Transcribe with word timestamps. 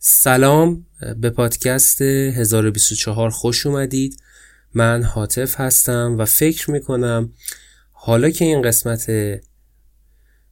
سلام 0.00 0.86
به 1.16 1.30
پادکست 1.30 2.02
1024 2.02 3.30
خوش 3.30 3.66
اومدید. 3.66 4.20
من 4.74 5.02
حاطف 5.02 5.60
هستم 5.60 6.16
و 6.18 6.24
فکر 6.24 6.70
می‌کنم 6.70 7.32
حالا 7.92 8.30
که 8.30 8.44
این 8.44 8.62
قسمت 8.62 9.10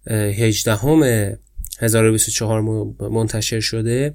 18 0.06 0.74
همه 0.74 1.38
1024 1.79 2.62
منتشر 3.11 3.61
شده 3.61 4.14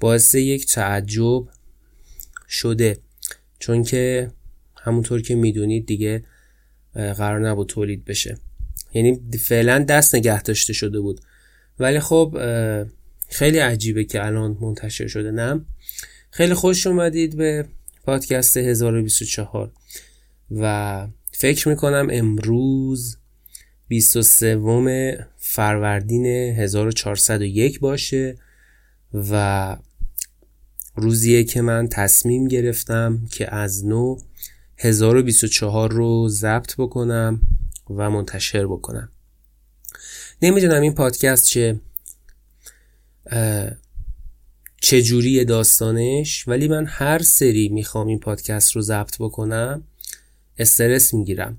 باعث 0.00 0.34
یک 0.34 0.66
تعجب 0.66 1.48
شده. 2.48 2.98
چون 3.58 3.82
که 3.82 4.30
همونطور 4.76 5.22
که 5.22 5.34
می‌دونید 5.34 5.86
دیگه 5.86 6.24
قرار 6.94 7.48
نبود 7.48 7.68
تولید 7.68 8.04
بشه. 8.04 8.38
یعنی 8.94 9.20
فعلا 9.44 9.78
دست 9.78 10.14
نگه 10.14 10.42
داشته 10.42 10.72
شده 10.72 11.00
بود. 11.00 11.20
ولی 11.78 12.00
خب 12.00 12.38
خیلی 13.28 13.58
عجیبه 13.58 14.04
که 14.04 14.26
الان 14.26 14.58
منتشر 14.60 15.06
شده 15.06 15.30
نه؟ 15.30 15.60
خیلی 16.30 16.54
خوش 16.54 16.86
اومدید 16.86 17.36
به 17.36 17.66
پادکست 18.04 18.56
1024 18.56 19.72
و 20.50 21.06
فکر 21.32 21.68
می‌کنم 21.68 22.08
امروز 22.10 23.18
23 23.88 25.26
فروردین 25.36 26.26
1401 26.26 27.80
باشه 27.80 28.36
و 29.14 29.76
روزیه 30.94 31.44
که 31.44 31.60
من 31.60 31.88
تصمیم 31.88 32.48
گرفتم 32.48 33.26
که 33.30 33.54
از 33.54 33.86
نو 33.86 34.18
1024 34.76 35.92
رو 35.92 36.28
ضبط 36.28 36.74
بکنم 36.78 37.40
و 37.90 38.10
منتشر 38.10 38.66
بکنم. 38.66 39.08
نمی‌دونم 40.42 40.82
این 40.82 40.94
پادکست 40.94 41.44
چه 41.44 41.80
چجوری 44.80 45.44
داستانش؟ 45.44 46.48
ولی 46.48 46.68
من 46.68 46.86
هر 46.88 47.18
سری 47.22 47.68
می‌خوام 47.68 48.06
این 48.06 48.20
پادکست 48.20 48.72
رو 48.72 48.82
ضبط 48.82 49.16
بکنم 49.18 49.82
استرس 50.58 51.14
می‌گیرم. 51.14 51.58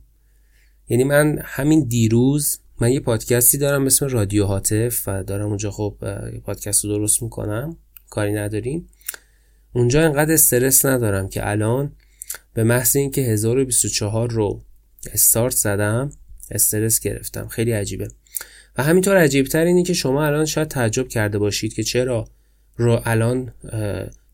یعنی 0.90 1.04
من 1.04 1.40
همین 1.44 1.88
دیروز 1.88 2.60
من 2.82 2.92
یه 2.92 3.00
پادکستی 3.00 3.58
دارم 3.58 3.86
اسم 3.86 4.08
رادیو 4.08 4.46
هاتف 4.46 5.04
و 5.08 5.24
دارم 5.24 5.48
اونجا 5.48 5.72
خب 5.72 5.96
پادکست 6.46 6.86
رو 6.86 6.92
درست 6.92 7.24
می‌کنم. 7.24 7.78
کاری 8.10 8.34
نداریم. 8.34 8.90
اونجا 9.74 10.02
انقدر 10.06 10.34
استرس 10.34 10.86
ندارم 10.86 11.30
که 11.30 11.50
الان 11.50 11.92
به 12.54 12.64
محض 12.64 12.96
اینکه 12.96 13.22
1024 13.22 14.30
رو 14.30 14.62
استارت 15.14 15.56
زدم 15.56 16.12
استرس 16.52 17.00
گرفتم. 17.00 17.48
خیلی 17.48 17.72
عجیبه. 17.72 18.08
و 18.78 18.84
همینطور 18.84 19.18
عجیبتر 19.18 19.66
اینه 19.66 19.84
که 19.84 19.94
شما 19.94 20.26
الان 20.26 20.46
شاید 20.46 20.68
تعجب 20.68 21.08
کرده 21.08 21.40
باشید 21.40 21.74
که 21.74 21.84
چرا 21.84 22.28
رو 22.76 23.02
الان 23.06 23.54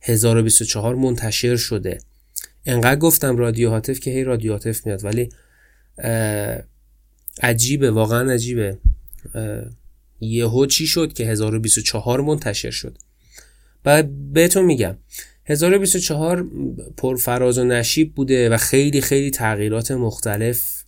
1024 0.02 0.96
منتشر 0.96 1.56
شده. 1.56 1.98
انقدر 2.66 3.00
گفتم 3.00 3.38
رادیو 3.38 3.70
هاتف 3.70 4.00
که 4.00 4.12
هی 4.12 4.24
رادیو 4.24 4.52
هاتف 4.52 4.86
میاد 4.86 5.06
ولی 5.06 5.30
عجیبه 7.42 7.92
واقعا 7.92 8.32
عجیبه. 8.32 8.78
یهو 10.20 10.66
چی 10.66 10.88
شد 10.88 11.14
که 11.14 11.26
1024 11.26 12.22
منتشر 12.22 12.72
شد؟ 12.72 12.98
و 13.86 14.04
بهتون 14.34 14.66
میگم 14.66 14.98
1024 15.46 16.48
پر 16.98 17.18
فراز 17.18 17.58
و 17.58 17.64
نشیب 17.64 18.16
بوده 18.16 18.50
و 18.50 18.58
خیلی 18.58 19.02
خیلی 19.02 19.32
تغییرات 19.32 19.92
مختلف 19.92 20.84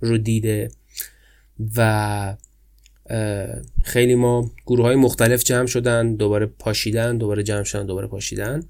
رو 0.00 0.18
دیده 0.18 0.70
و 1.76 2.36
خیلی 3.84 4.14
ما 4.14 4.50
گروه 4.66 4.86
های 4.86 4.96
مختلف 4.96 5.42
جمع 5.44 5.66
شدن 5.66 6.14
دوباره 6.14 6.46
پاشیدن 6.46 7.18
دوباره 7.18 7.42
جمع 7.42 7.62
شدن 7.62 7.86
دوباره 7.86 8.06
پاشیدن 8.06 8.62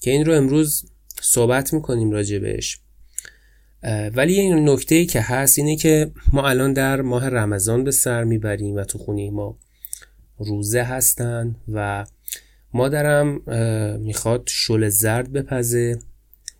که 0.00 0.10
این 0.10 0.24
رو 0.24 0.34
امروز 0.34 0.90
صحبت 1.20 1.74
می‌کنیم 1.74 2.10
راجبش 2.10 2.80
ولی 4.14 4.40
این 4.40 4.68
نکته 4.68 5.06
که 5.06 5.20
هست 5.20 5.58
اینه 5.58 5.76
که 5.76 6.10
ما 6.32 6.48
الان 6.48 6.72
در 6.72 7.00
ماه 7.00 7.28
رمضان 7.28 7.84
به 7.84 7.90
سر 7.90 8.24
می‌بریم 8.24 8.76
و 8.76 8.84
تو 8.84 8.98
خونه 8.98 9.30
ما 9.30 9.58
روزه 10.38 10.82
هستن 10.82 11.56
و 11.72 12.06
مادرم 12.74 13.40
می‌خواد 14.00 14.42
شل 14.46 14.88
زرد 14.88 15.32
بپزه 15.32 15.98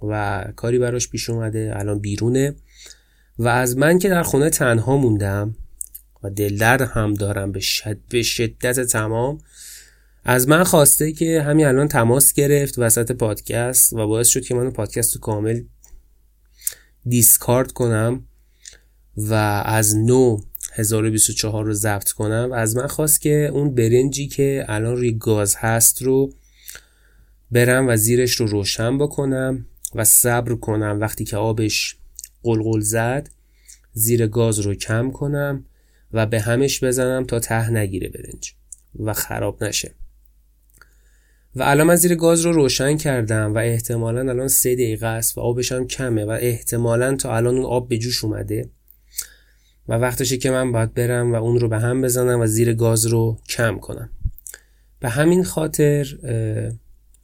و 0.03 0.44
کاری 0.56 0.78
براش 0.78 1.09
پیش 1.09 1.31
اومده 1.31 1.72
الان 1.77 1.99
بیرونه 1.99 2.55
و 3.39 3.49
از 3.49 3.77
من 3.77 3.99
که 3.99 4.09
در 4.09 4.22
خونه 4.22 4.50
تنها 4.50 4.97
موندم 4.97 5.56
و 6.81 6.87
هم 6.87 7.14
دارم 7.14 7.53
به, 7.53 7.60
شد... 7.60 7.98
به 8.09 8.22
شدت 8.22 8.81
تمام. 8.81 9.38
از 10.25 10.48
من 10.48 10.64
خواسته 10.64 11.12
که 11.12 11.42
همین 11.42 11.66
الان 11.66 11.88
تماس 11.88 12.32
گرفت 12.32 12.78
وسط 12.78 13.12
پادکست 13.12 13.92
و 13.92 14.06
باعث 14.06 14.28
شد 14.28 14.44
که 14.44 14.54
من 14.54 14.70
پادکست 14.70 15.15
رو 15.15 15.20
کامل 15.20 15.62
دیسکارد 17.06 17.72
کنم 17.72 18.25
و 19.16 19.34
از 19.66 19.97
نو 19.97 20.41
1024 20.72 21.65
رو 21.65 21.72
ضبط 21.72 22.10
کنم. 22.10 22.53
از 22.53 22.76
من 22.76 22.86
خواست 22.86 23.20
که 23.20 23.50
اون 23.53 23.75
برنجی 23.75 24.28
که 24.28 24.65
الان 24.69 24.97
روی 24.97 25.12
گاز 25.12 25.56
هست 25.56 26.03
رو 26.03 26.32
برم 27.50 27.88
و 27.88 27.97
زیرش 27.97 28.34
رو 28.34 28.47
روشن 28.47 28.98
بکنم 28.98 29.66
و 29.94 30.04
صبر 30.04 30.54
کنم. 30.54 30.98
وقتی 31.00 31.25
که 31.25 31.36
آبش 31.36 31.97
قلقل 32.42 32.81
زد 32.81 33.28
زیر 33.92 34.26
گاز 34.26 34.59
رو 34.59 34.75
کم 34.75 35.10
کنم. 35.10 35.65
و 36.12 36.27
به 36.27 36.41
همش 36.41 36.84
بزنم 36.84 37.25
تا 37.25 37.41
ته 37.41 37.71
نگیره 37.71 38.09
برنج 38.09 38.53
و 38.99 39.12
خراب 39.12 39.65
نشه. 39.65 39.94
و 41.56 41.62
الان 41.62 41.87
من 41.87 41.97
زیر 41.97 42.15
گاز 42.15 42.41
رو 42.41 42.53
روشن 42.53 42.97
کردم 42.97 43.55
و 43.55 43.59
احتمالا 43.59 44.21
الان 44.21 44.49
سه 44.49 44.75
دقیقه 44.75 45.06
است 45.06 45.39
و 45.39 45.41
آبش 45.41 45.72
هم 45.72 45.87
کمه 45.87 46.25
و 46.25 46.31
احتمالا 46.31 47.16
تا 47.16 47.37
الان 47.37 47.55
اون 47.55 47.65
آب 47.65 47.89
به 47.89 47.99
جوش 47.99 48.25
اومده 48.25 48.71
و 49.89 49.95
وقتشه 49.95 50.37
که 50.37 50.50
من 50.50 50.72
باید 50.72 50.95
برم 50.95 51.33
و 51.33 51.34
اون 51.34 51.61
رو 51.61 51.69
به 51.69 51.78
هم 51.78 52.03
بزنم 52.03 52.41
و 52.41 52.47
زیر 52.47 52.75
گاز 52.75 53.06
رو 53.06 53.39
کم 53.49 53.78
کنم. 53.78 54.11
به 55.00 55.09
همین 55.09 55.45
خاطر 55.45 56.19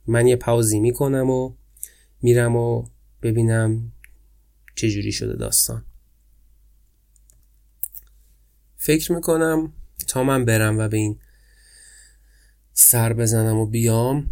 من 0.06 0.26
یه 0.26 0.36
پاوزی 0.36 0.80
می‌کنم 0.80 1.30
و 1.30 1.52
میرم 2.22 2.56
و 2.56 2.84
ببینم 3.22 3.92
چجوری 4.74 5.12
شده 5.12 5.36
داستان. 5.36 5.84
فکر 8.84 9.12
می‌کنم 9.12 9.72
تا 10.08 10.22
من 10.22 10.44
برم 10.44 10.78
و 10.78 10.88
به 10.88 10.96
این 10.96 11.18
سر 12.72 13.12
بزنم 13.12 13.56
و 13.56 13.66
بیام 13.66 14.30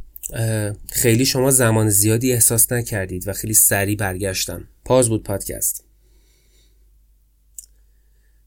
خیلی 0.89 1.25
شما 1.25 1.51
زمان 1.51 1.89
زیادی 1.89 2.33
احساس 2.33 2.73
نکردید 2.73 3.29
و 3.29 3.33
خیلی 3.33 3.55
سریع 3.55 3.97
برگشتم. 3.97 4.69
پاز 4.85 5.09
بود 5.09 5.23
پادکست. 5.23 5.85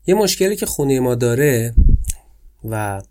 یه 0.05 0.15
مشکلی 0.15 0.55
که 0.55 0.65
خونه 0.65 0.99
ما 0.99 1.15
داره 1.15 1.73
و 2.69 3.01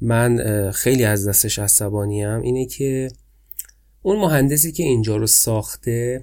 من 0.00 0.70
خیلی 0.70 1.04
از 1.04 1.28
دستش 1.28 1.58
عصبانیم 1.58 2.40
اینه 2.40 2.66
که 2.66 3.10
اون 4.02 4.20
مهندسی 4.20 4.72
که 4.72 4.82
اینجا 4.82 5.16
رو 5.16 5.26
ساخته 5.26 6.22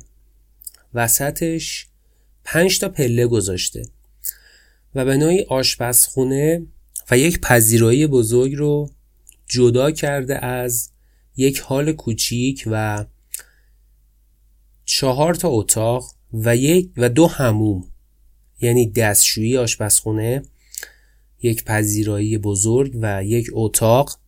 وسطش 0.93 1.87
پنج 2.43 2.79
تا 2.79 2.89
پله 2.89 3.27
گذاشته. 3.27 3.83
و 4.95 5.05
به 5.05 5.17
نوعی 5.17 5.43
آشپزخونه 5.43 6.65
و 7.11 7.17
یک 7.17 7.41
پذیرایی 7.41 8.07
بزرگ 8.07 8.55
رو 8.55 8.89
جدا 9.47 9.91
کرده 9.91 10.45
از 10.45 10.89
یک 11.37 11.59
حال 11.59 11.91
کوچیک 11.91 12.63
و 12.71 13.05
چهار 14.85 15.35
تا 15.35 15.49
اتاق 15.49 16.05
و 16.33 16.55
یک 16.55 16.91
و 16.97 17.09
دو 17.09 17.27
هموم 17.27 17.83
یعنی 18.61 18.91
دستشویی 18.91 19.57
آشپزخونه 19.57 20.41
یک 21.41 21.63
پذیرایی 21.63 22.37
بزرگ 22.37 22.97
و 23.01 23.23
یک 23.23 23.47
اتاق 23.53 24.19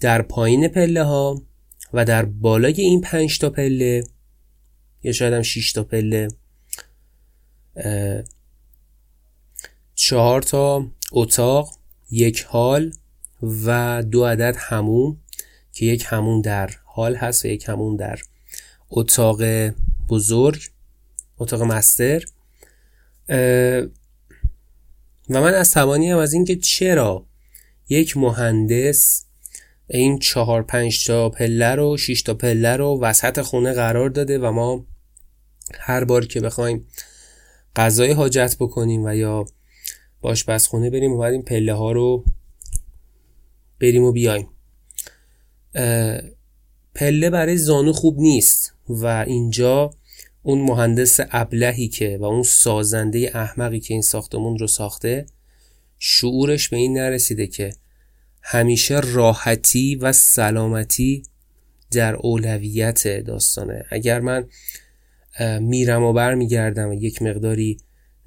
در 0.00 0.22
پایین 0.22 0.68
پله 0.68 1.02
ها 1.02 1.42
و 1.92 2.04
در 2.04 2.24
بالای 2.24 2.74
این 2.80 3.00
پنج 3.00 3.38
تا 3.38 3.50
پله 3.50 4.04
یا 5.02 5.12
شاید 5.12 5.32
هم 5.32 5.42
شیش 5.42 5.72
تا 5.72 5.84
پله 5.84 6.28
چهار 9.98 10.42
تا 10.42 10.86
اتاق 11.12 11.70
یک 12.10 12.42
حال 12.42 12.92
و 13.42 14.02
دو 14.10 14.24
عدد 14.24 14.56
همون 14.58 15.16
که 15.72 15.86
یک 15.86 16.04
همون 16.08 16.40
در 16.40 16.70
حال 16.84 17.16
هست 17.16 17.44
و 17.44 17.48
یک 17.48 17.68
همون 17.68 17.96
در 17.96 18.18
اتاق 18.90 19.42
بزرگ 20.08 20.62
اتاق 21.38 21.62
مستر. 21.62 22.24
و 25.28 25.40
من 25.40 25.54
از 25.54 25.70
توانی 25.70 26.10
هم 26.10 26.18
از 26.18 26.32
اینکه 26.32 26.56
چرا 26.56 27.26
یک 27.88 28.16
مهندس 28.16 29.24
این 29.88 30.18
چهار 30.18 30.62
پنج 30.62 31.06
تا 31.06 31.28
پله 31.28 31.74
رو 31.74 31.96
شش 31.96 32.22
تا 32.22 32.34
پله 32.34 32.76
رو 32.76 33.00
وسط 33.00 33.40
خونه 33.40 33.72
قرار 33.72 34.10
داده 34.10 34.38
و 34.38 34.50
ما 34.50 34.86
هر 35.80 36.04
بار 36.04 36.26
که 36.26 36.40
بخوایم 36.40 36.86
غذای 37.76 38.12
حاجت 38.12 38.56
بکنیم 38.60 39.04
و 39.04 39.14
یا 39.14 39.44
باش 40.20 40.44
خونه 40.68 40.90
بریم 40.90 41.12
و 41.12 41.18
بعد 41.18 41.32
این 41.32 41.42
پله 41.42 41.74
ها 41.74 41.92
رو 41.92 42.24
بریم 43.80 44.04
و 44.04 44.12
بیایم. 44.12 44.48
پله 46.94 47.30
برای 47.30 47.56
زانو 47.56 47.92
خوب 47.92 48.20
نیست 48.20 48.74
و 48.88 49.06
اینجا 49.06 49.90
اون 50.42 50.60
مهندس 50.60 51.20
ابلهی 51.30 51.88
که 51.88 52.18
و 52.20 52.24
اون 52.24 52.42
سازنده 52.42 53.30
احمقی 53.34 53.80
که 53.80 53.94
این 53.94 54.02
ساختمون 54.02 54.58
رو 54.58 54.66
ساخته 54.66 55.26
شعورش 55.98 56.68
به 56.68 56.76
این 56.76 56.98
نرسیده 56.98 57.46
که 57.46 57.72
همیشه 58.42 59.00
راحتی 59.00 59.96
و 59.96 60.12
سلامتی 60.12 61.22
در 61.90 62.14
اولویت 62.14 63.08
داستانه. 63.08 63.84
اگر 63.90 64.20
من 64.20 64.48
میرم 65.60 66.02
و 66.02 66.12
برمیگردم 66.12 66.88
و 66.88 66.94
یک 66.94 67.22
مقداری 67.22 67.78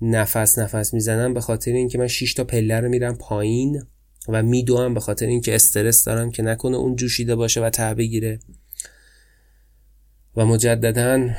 نفس 0.02 0.60
نفس 0.60 0.94
می‌زنم 0.94 1.34
به 1.34 1.42
خاطر 1.42 1.72
اینکه 1.72 1.98
من 1.98 2.08
6 2.08 2.34
تا 2.34 2.44
پله 2.44 2.80
رو 2.80 2.90
میرم 2.90 3.18
پایین 3.18 3.84
و 4.28 4.44
میدوم 4.44 4.94
به 4.94 5.00
خاطر 5.00 5.26
اینکه 5.26 5.56
استرس 5.56 6.04
دارم 6.04 6.32
که 6.32 6.44
نکنه 6.44 6.78
اون 6.78 6.96
جوشیده 6.96 7.36
باشه 7.36 7.62
و 7.62 7.70
ته 7.70 7.94
بگیره. 7.94 8.40
و 10.36 10.46
مجددا 10.46 11.30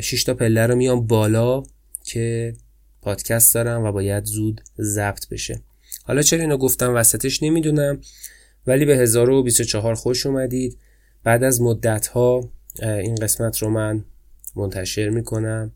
6 0.00 0.24
تا 0.24 0.34
پله 0.34 0.66
رو 0.66 0.76
میام 0.76 1.06
بالا 1.06 1.62
که 2.04 2.54
پادکست 3.02 3.54
دارم 3.54 3.84
و 3.84 3.92
باید 3.92 4.24
زود 4.24 4.60
ضبط 4.78 5.28
بشه. 5.28 5.60
حالا 6.04 6.22
چرا 6.22 6.40
اینو 6.40 6.56
گفتم؟ 6.56 6.94
وسطش 6.94 7.42
نمی‌دونم. 7.42 8.00
ولی 8.66 8.84
به 8.84 8.96
1024 8.96 9.94
خوش 9.94 10.26
اومدید. 10.26 10.78
بعد 11.24 11.44
از 11.44 11.60
مدت 11.60 12.06
ها 12.06 12.50
این 12.82 13.14
قسمت 13.14 13.58
رو 13.58 13.70
من 13.70 14.04
منتشر 14.56 15.08
می‌کنم. 15.08 15.72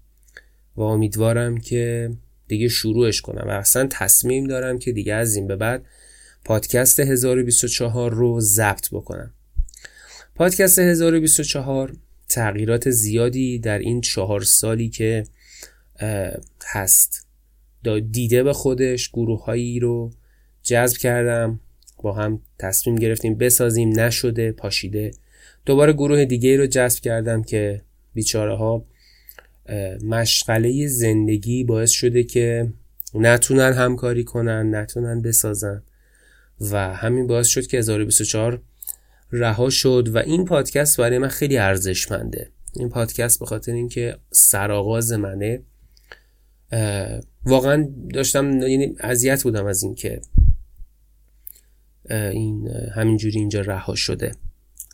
و 0.80 0.82
امیدوارم 0.82 1.58
که 1.58 2.10
دیگه 2.48 2.68
شروعش 2.68 3.20
کنم. 3.20 3.44
و 3.46 3.50
اصلا 3.50 3.86
تصمیم 3.90 4.46
دارم 4.46 4.78
که 4.78 4.92
دیگه 4.92 5.14
از 5.14 5.34
این 5.34 5.46
به 5.46 5.56
بعد 5.56 5.84
پادکست 6.44 7.00
1024 7.00 8.14
رو 8.14 8.40
ضبط 8.40 8.88
بکنم. 8.92 9.34
پادکست 10.34 10.78
1024 10.78 11.92
تغییرات 12.28 12.90
زیادی 12.90 13.58
در 13.58 13.78
این 13.78 14.00
چهار 14.00 14.40
سالی 14.40 14.88
که 14.88 15.24
هست. 16.66 17.26
دیده 18.10 18.42
به 18.42 18.52
خودش 18.52 19.10
گروه 19.10 19.44
هایی 19.44 19.80
رو 19.80 20.10
جذب 20.62 20.96
کردم 20.96 21.60
با 22.02 22.12
هم 22.12 22.42
تصمیم 22.58 22.96
گرفتیم 22.96 23.34
بسازیم 23.34 24.00
نشده 24.00 24.52
پاشیده. 24.52 25.10
دوباره 25.66 25.92
گروه 25.92 26.24
دیگه 26.24 26.56
رو 26.56 26.66
جذب 26.66 27.02
کردم 27.02 27.42
که 27.42 27.82
بیچاره 28.14 28.56
ها 28.56 28.84
مشغله 30.04 30.86
زندگی 30.86 31.64
باعث 31.64 31.90
شده 31.90 32.24
که 32.24 32.72
نتونن 33.14 33.72
همکاری 33.72 34.24
کنن 34.24 34.74
نتونن 34.74 35.22
بسازن. 35.22 35.82
و 36.60 36.94
همین 36.94 37.26
باعث 37.26 37.46
شد 37.46 37.66
که 37.66 37.78
1024 37.78 38.62
رها 39.32 39.70
شد 39.70 40.08
و 40.14 40.18
این 40.18 40.44
پادکست 40.44 41.00
برای 41.00 41.18
من 41.18 41.28
خیلی 41.28 41.58
ارزشمنده. 41.58 42.48
این 42.74 42.88
پادکست 42.88 43.40
به 43.40 43.46
خاطر 43.46 43.72
اینکه 43.72 44.16
سرآغاز 44.30 45.12
منه. 45.12 45.62
واقعا 47.46 47.88
داشتم 48.14 48.62
یعنی 48.62 48.96
اذیت 49.00 49.42
بودم 49.42 49.66
از 49.66 49.82
اینکه 49.82 50.20
این 52.10 52.68
همینجوری 52.68 53.38
اینجا 53.38 53.60
رها 53.60 53.94
شده. 53.94 54.32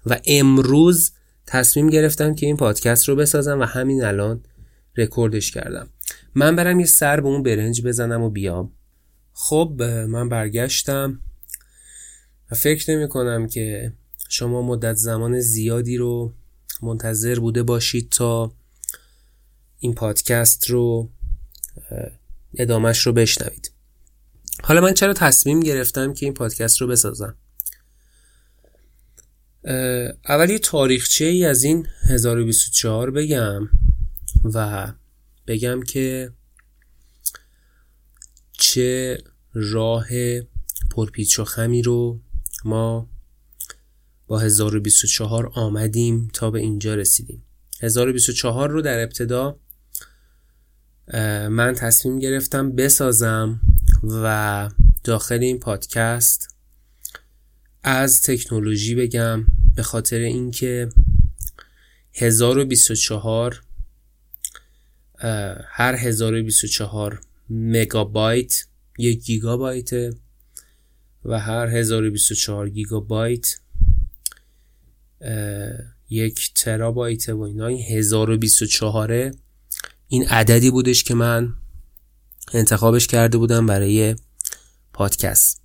و 0.07 0.21
امروز 0.27 1.13
تصمیم 1.47 1.91
گرفتم 1.91 2.35
که 2.35 2.47
این 2.47 2.57
پادکست 2.57 3.09
رو 3.09 3.17
بسازم 3.17 3.61
و 3.61 3.65
همین 3.65 4.05
الان 4.05 4.41
رکوردش 4.97 5.51
کردم. 5.51 5.89
من 6.35 6.57
برم 6.57 6.81
یه 6.81 6.87
سر 6.87 7.21
به 7.21 7.29
اون 7.29 7.43
برنج 7.43 7.83
بزنم 7.83 8.23
و 8.23 8.31
بیام. 8.31 8.73
خب 9.33 9.83
من 10.09 10.29
برگشتم. 10.29 11.21
و 12.51 12.55
فکر 12.55 12.91
نمی 12.91 13.09
کنم 13.09 13.49
که 13.49 13.93
شما 14.29 14.63
مدت 14.63 14.95
زمان 14.95 15.41
زیادی 15.41 15.97
رو 15.97 16.35
منتظر 16.83 17.39
بوده 17.39 17.63
باشید 17.63 18.11
تا 18.11 18.53
این 19.79 19.95
پادکست 19.95 20.71
رو 20.71 21.11
ادامش 22.55 23.07
رو 23.07 23.13
بشنوید. 23.13 23.71
حالا 24.63 24.81
من 24.81 24.95
چرا 24.95 25.15
تصمیم 25.15 25.61
گرفتم 25.61 26.15
که 26.15 26.27
این 26.27 26.35
پادکست 26.35 26.81
رو 26.81 26.87
بسازم؟ 26.87 27.37
اول 30.29 30.51
یه 30.51 30.59
تاریخچه 30.59 31.25
ای 31.25 31.45
از 31.45 31.63
این 31.65 31.87
1024 32.09 33.11
بگم. 33.11 33.69
و 34.55 34.93
بگم 35.47 35.83
که 35.83 36.33
چه 38.53 39.19
راه 39.53 40.07
پرپیچ 40.91 41.39
و 41.39 41.45
خمی 41.45 41.83
رو 41.83 42.21
ما 42.65 43.09
با 44.27 44.39
1024 44.39 45.51
آمدیم 45.55 46.29
تا 46.33 46.51
به 46.51 46.61
اینجا 46.61 46.95
رسیدیم. 46.95 47.43
1024 47.81 48.71
رو 48.71 48.83
در 48.83 49.03
ابتدا 49.03 49.59
من 51.49 51.75
تصمیم 51.75 52.19
گرفتم 52.19 52.73
بسازم 52.73 53.61
و 54.03 54.71
داخل 55.05 55.39
این 55.43 55.59
پادکست 55.59 56.57
از 57.83 58.23
تکنولوژی 58.23 58.95
بگم 58.95 59.47
به 59.75 59.83
خاطر 59.83 60.19
اینکه 60.19 60.89
1024 62.15 63.63
هر 65.69 65.95
1024 65.95 67.21
مگابایت 67.51 68.65
یک 68.99 69.25
گیگابایت 69.25 69.91
و 71.25 71.39
هر 71.39 71.67
1024 71.67 72.69
گیگابایت 72.69 73.57
یک 76.11 76.55
ترابایت 76.55 77.29
و 77.29 77.41
اینا. 77.41 77.67
این 77.67 77.83
1024 77.83 79.33
این 80.09 80.27
عددی 80.29 80.71
بودش 80.71 81.05
که 81.05 81.15
من 81.15 81.55
انتخابش 82.53 83.07
کرده 83.07 83.39
بودم 83.39 83.67
برای 83.67 84.17
پادکست. 84.93 85.63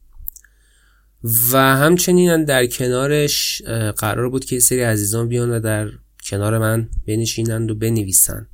و 1.23 1.57
همچنین 1.57 2.45
در 2.45 2.65
کنارش 2.65 3.61
قرار 3.97 4.29
بود 4.29 4.45
که 4.45 4.59
سری 4.59 4.81
عزیزان 4.81 5.27
بیان 5.27 5.49
و 5.49 5.59
در 5.59 5.89
کنار 6.23 6.57
من 6.57 6.89
بنشینند 7.07 7.71
و 7.71 7.75
بنویسند. 7.75 8.50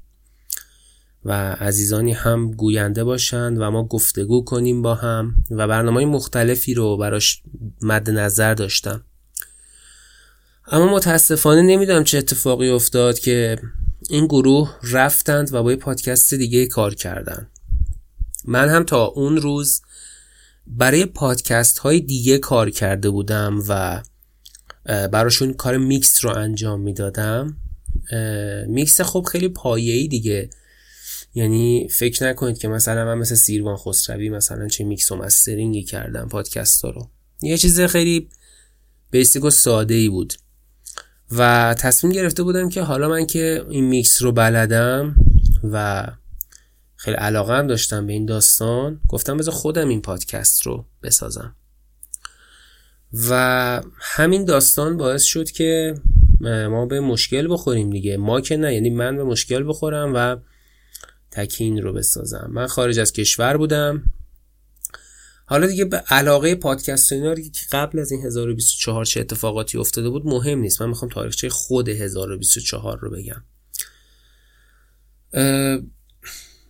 و 1.28 1.32
عزیزانی 1.54 2.14
هم 2.14 2.52
گوینده 2.52 3.04
باشند 3.04 3.58
و 3.62 3.72
ما 3.72 3.84
گفتگو 3.84 4.44
کنیم 4.44 4.82
با 4.82 4.96
هم 4.96 5.36
و 5.52 5.68
برنامه 5.68 6.06
مختلفی 6.06 6.74
رو 6.74 6.98
براش 6.98 7.42
مد 7.82 8.10
نظر 8.10 8.54
داشتم. 8.54 9.04
اما 10.68 10.96
متاسفانه 10.96 11.62
نمی‌دونم 11.62 12.04
چه 12.04 12.18
اتفاقی 12.18 12.70
افتاد 12.70 13.20
که 13.20 13.58
این 14.10 14.26
گروه 14.26 14.76
رفتند 14.84 15.54
و 15.54 15.64
با 15.64 15.72
یه 15.72 15.78
پادکست 15.78 16.34
دیگه 16.34 16.66
کار 16.66 16.96
کردن. 16.96 17.48
من 18.46 18.70
هم 18.70 18.84
تا 18.84 19.06
اون 19.06 19.38
روز 19.38 19.82
برای 20.68 21.06
پادکست 21.06 21.78
های 21.78 22.00
دیگه 22.00 22.38
کار 22.38 22.70
کرده 22.70 23.10
بودم 23.10 23.64
و 23.70 24.04
براشون 24.86 25.54
کار 25.54 25.78
میکس 25.78 26.26
رو 26.26 26.32
انجام 26.32 26.82
می‌دادم. 26.82 27.58
میکس 28.68 29.02
خب 29.02 29.28
خیلی 29.32 29.50
پایه‌ای 29.50 30.08
دیگه 30.08 30.50
یعنی 31.34 31.88
فکر 31.92 32.30
نکنید 32.30 32.58
که 32.58 32.68
مثلا 32.68 33.06
من 33.06 33.18
مثل 33.18 33.36
سیروان 33.36 33.78
خسروی 33.78 34.30
مثلا 34.30 34.68
چه 34.68 34.84
میکس 34.84 35.12
و 35.12 35.16
mastering 35.16 35.77
ی 35.77 35.84
کردم 35.84 36.28
پادکست 36.28 36.86
رو. 36.86 37.10
یه 37.42 37.58
چیز 37.58 37.82
خیلی 37.82 38.30
basic 39.12 39.44
و 39.44 39.50
ساده 39.50 39.94
ای 39.94 40.10
بود. 40.10 40.34
و 41.32 41.74
تصمیم 41.80 42.14
گرفته 42.14 42.44
بودم 42.44 42.70
که 42.70 42.82
حالا 42.82 43.10
من 43.10 43.26
که 43.26 43.66
این 43.70 43.86
میکس 43.86 44.22
رو 44.22 44.32
بلدم 44.32 45.16
و 45.64 46.08
خیلی 46.96 47.18
علاقه 47.18 47.54
هم 47.54 47.68
داشتم 47.68 48.08
به 48.08 48.14
این 48.14 48.26
داستان 48.26 49.02
گفتم 49.08 49.38
بذار 49.38 49.54
خودم 49.54 49.90
این 49.90 50.02
پادکست 50.02 50.62
رو 50.62 50.86
بسازم. 51.04 51.56
و 53.30 53.82
همین 54.00 54.46
داستان 54.46 54.98
باعث 54.98 55.24
شد 55.24 55.52
که 55.52 55.96
ما 56.42 56.86
به 56.86 57.00
مشکل 57.00 57.48
بخوریم 57.52 57.90
دیگه. 57.90 58.18
ما 58.18 58.42
که 58.42 58.58
نه 58.58 58.74
یعنی 58.74 58.90
من 58.90 59.18
به 59.18 59.24
مشکل 59.24 59.70
بخورم 59.70 60.12
و 60.16 60.36
تکین 61.38 61.82
رو 61.82 61.94
بسازم. 61.94 62.50
من 62.54 62.68
خارج 62.68 63.00
از 63.00 63.14
کشور 63.14 63.58
بودم. 63.58 64.04
حالا 65.46 65.68
دیگه 65.68 65.86
به 65.86 65.98
علاقه 65.98 66.56
پادکست 66.56 67.10
که 67.10 67.36
قبل 67.72 68.00
از 68.00 68.12
این 68.12 68.26
1024 68.26 69.06
چه 69.06 69.20
اتفاقاتی 69.20 69.78
افتاده 69.78 70.10
بود 70.10 70.26
مهم 70.26 70.60
نیست. 70.60 70.82
من 70.82 70.90
می‌خوام 70.90 71.12
تاریخچه 71.12 71.50
خود 71.50 71.90
1024 71.90 73.00
رو 73.00 73.12
بگم. 73.12 73.44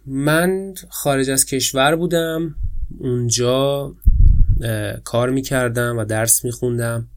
من 0.06 0.74
خارج 0.90 1.30
از 1.30 1.46
کشور 1.46 1.96
بودم. 1.96 2.56
اونجا 3.00 3.96
کار 5.04 5.30
می‌کردم 5.30 5.98
و 5.98 6.06
درس 6.06 6.46
میخوندم 6.46 7.10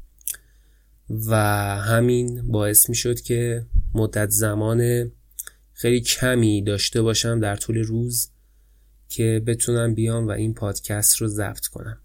و 1.26 1.37
همین 1.80 2.52
باعث 2.52 2.88
می‌شد 2.88 3.21
که 3.21 3.66
مدت 3.95 4.30
زمان 4.30 5.11
خیلی 5.80 6.00
کمی 6.00 6.62
داشته 6.62 7.02
باشم 7.02 7.40
در 7.40 7.56
طول 7.56 7.78
روز 7.78 8.28
که 9.08 9.42
بتونم 9.46 9.94
بیام 9.94 10.26
و 10.26 10.30
این 10.30 10.54
پادکست 10.54 11.16
رو 11.16 11.28
ضبط 11.28 11.66
کنم. 11.66 12.00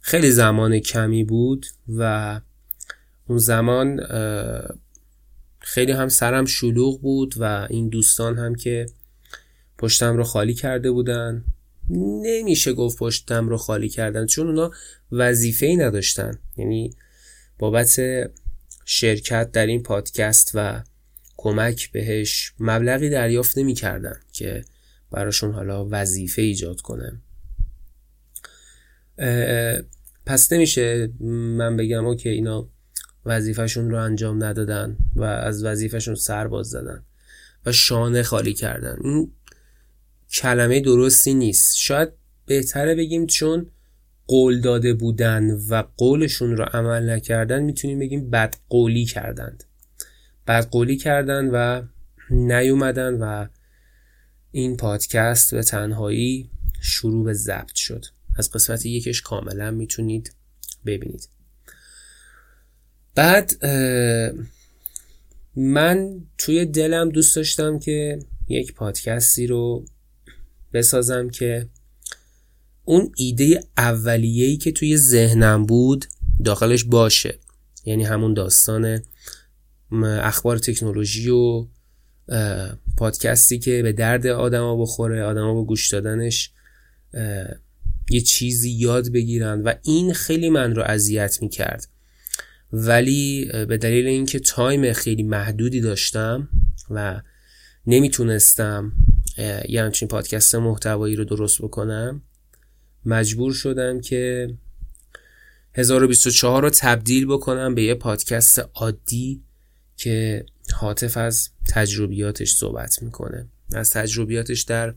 خیلی 0.00 0.30
زمان 0.30 0.78
کمی 0.78 1.24
بود 1.24 1.66
و 1.88 2.40
اون 3.26 3.38
زمان 3.38 4.00
خیلی 5.60 5.92
هم 5.92 6.08
سرم 6.08 6.44
شلوغ 6.44 7.00
بود 7.00 7.34
و 7.38 7.66
این 7.70 7.88
دوستان 7.88 8.38
هم 8.38 8.54
که 8.54 8.86
پشتم 9.78 10.16
رو 10.16 10.24
خالی 10.24 10.54
کرده 10.54 10.90
بودن. 10.90 11.44
نمیشه 11.90 12.72
گفت 12.72 12.98
پشتم 12.98 13.48
رو 13.48 13.56
خالی 13.56 13.88
کردن 13.88 14.26
چون 14.26 14.46
اونا 14.46 14.70
وظیفه 15.12 15.66
ای 15.66 15.76
نداشتن. 15.76 16.38
یعنی 16.56 16.94
بابت 17.58 18.00
شرکت 18.84 19.52
در 19.52 19.66
این 19.66 19.82
پادکست 19.82 20.50
و 20.54 20.82
کمک 21.40 21.92
بهش 21.92 22.52
مبلغی 22.60 23.10
دریافت 23.10 23.58
نمی‌کردن 23.58 24.20
که 24.32 24.64
براشون 25.10 25.52
حالا 25.52 25.88
وظیفه 25.90 26.42
ایجاد 26.42 26.80
کنه 26.80 27.20
پس 30.26 30.52
نمیشه 30.52 31.12
من 31.20 31.76
بگم 31.76 32.06
اوکی 32.06 32.28
اینا 32.28 32.68
وظیفهشون 33.24 33.90
رو 33.90 33.96
انجام 33.96 34.44
ندادن 34.44 34.96
و 35.16 35.22
از 35.22 35.64
وظیفهشون 35.64 36.14
سر 36.14 36.48
باز 36.48 36.66
زدن 36.66 37.02
و 37.66 37.72
شانه 37.72 38.22
خالی 38.22 38.54
کردن. 38.54 38.98
این 39.04 39.32
کلمه 40.32 40.80
درستی 40.80 41.34
نیست. 41.34 41.76
شاید 41.76 42.08
بهتره 42.46 42.94
بگیم 42.94 43.26
چون 43.26 43.70
قول 44.26 44.60
داده 44.60 44.94
بودن 44.94 45.50
و 45.50 45.84
قولشون 45.96 46.56
رو 46.56 46.64
عمل 46.64 47.10
نکردن 47.10 47.62
می‌تونیم 47.62 47.98
بگیم 47.98 48.30
بدقولی 48.30 49.04
کردند. 49.04 49.64
بدقولی 50.48 50.96
کردن 50.96 51.46
و 51.46 51.82
نیومدن 52.30 53.14
و 53.14 53.46
این 54.50 54.76
پادکست 54.76 55.54
به 55.54 55.62
تنهایی 55.62 56.50
شروع 56.80 57.24
به 57.24 57.32
ضبط 57.32 57.74
شد. 57.74 58.04
از 58.36 58.50
قسمت 58.50 58.86
یکش 58.86 59.22
کاملا 59.22 59.70
می‌تونید 59.70 60.34
ببینید. 60.86 61.28
بعد 63.14 63.64
من 65.56 66.20
توی 66.38 66.64
دلم 66.64 67.08
دوست 67.08 67.36
داشتم 67.36 67.78
که 67.78 68.18
یک 68.48 68.74
پادکستی 68.74 69.46
رو 69.46 69.84
بسازم 70.72 71.30
که 71.30 71.68
اون 72.84 73.12
ایده 73.16 73.64
اولیه‌ای 73.76 74.56
که 74.56 74.72
توی 74.72 74.96
ذهنم 74.96 75.66
بود 75.66 76.04
داخلش 76.44 76.84
باشه. 76.84 77.38
یعنی 77.84 78.04
همون 78.04 78.34
داستان 78.34 79.02
اخبار 80.02 80.58
تکنولوژی 80.58 81.30
و 81.30 81.66
پادکستی 82.96 83.58
که 83.58 83.82
به 83.82 83.92
درد 83.92 84.26
آدما 84.26 84.76
بخوره 84.76 85.22
آدما 85.22 85.54
با 85.54 85.64
گوش 85.64 85.92
دادنش 85.92 86.52
یه 88.10 88.20
چیزی 88.20 88.70
یاد 88.70 89.08
بگیرن 89.08 89.62
و 89.62 89.74
این 89.82 90.12
خیلی 90.12 90.50
من 90.50 90.74
رو 90.74 90.82
اذیت 90.82 91.42
می‌کرد. 91.42 91.88
ولی 92.72 93.50
به 93.68 93.76
دلیل 93.76 94.06
اینکه 94.06 94.38
تایم 94.38 94.92
خیلی 94.92 95.22
محدودی 95.22 95.80
داشتم 95.80 96.48
و 96.90 97.20
نمی‌تونستم 97.86 98.92
یه 99.68 99.82
همچین 99.82 100.08
پادکست 100.08 100.54
محتوایی 100.54 101.16
رو 101.16 101.24
درست 101.24 101.62
بکنم 101.62 102.22
مجبور 103.04 103.52
شدم 103.52 104.00
که 104.00 104.54
1024 105.74 106.62
رو 106.62 106.70
تبدیل 106.70 107.26
بکنم 107.26 107.74
به 107.74 107.82
یه 107.82 107.94
پادکست 107.94 108.58
عادی 108.74 109.42
که 109.98 110.46
حاطف 110.74 111.16
از 111.16 111.48
تجربیاتش 111.68 112.54
صحبت 112.54 113.02
می‌کنه. 113.02 113.48
از 113.72 113.90
تجربیاتش 113.90 114.62
در 114.62 114.94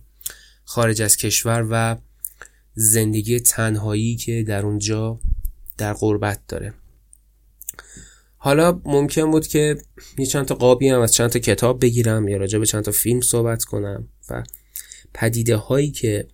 خارج 0.66 1.02
از 1.02 1.18
کشور 1.18 1.68
و 1.72 1.98
زندگی 2.74 3.40
تنهایی 3.40 4.16
که 4.16 4.44
در 4.48 4.66
اونجا 4.66 5.20
در 5.78 5.94
غربت 5.94 6.40
داره. 6.48 6.74
حالا 8.38 8.82
ممکن 8.86 9.32
بود 9.32 9.48
که 9.48 9.78
یه 10.18 10.26
چند 10.26 10.46
تا 10.46 10.56
قابی 10.56 10.90
هم 10.90 11.02
از 11.02 11.14
چند 11.14 11.30
تا 11.30 11.40
کتاب 11.40 11.82
بگیرم 11.82 12.28
یا 12.28 12.38
راجع 12.38 12.60
به 12.60 12.66
چند 12.66 12.84
تا 12.84 12.92
فیلم 12.92 13.22
صحبت 13.22 13.64
کنم 13.64 14.08
و 14.30 14.44
پدیده 15.14 15.56
هایی 15.56 15.92
که 15.92 16.28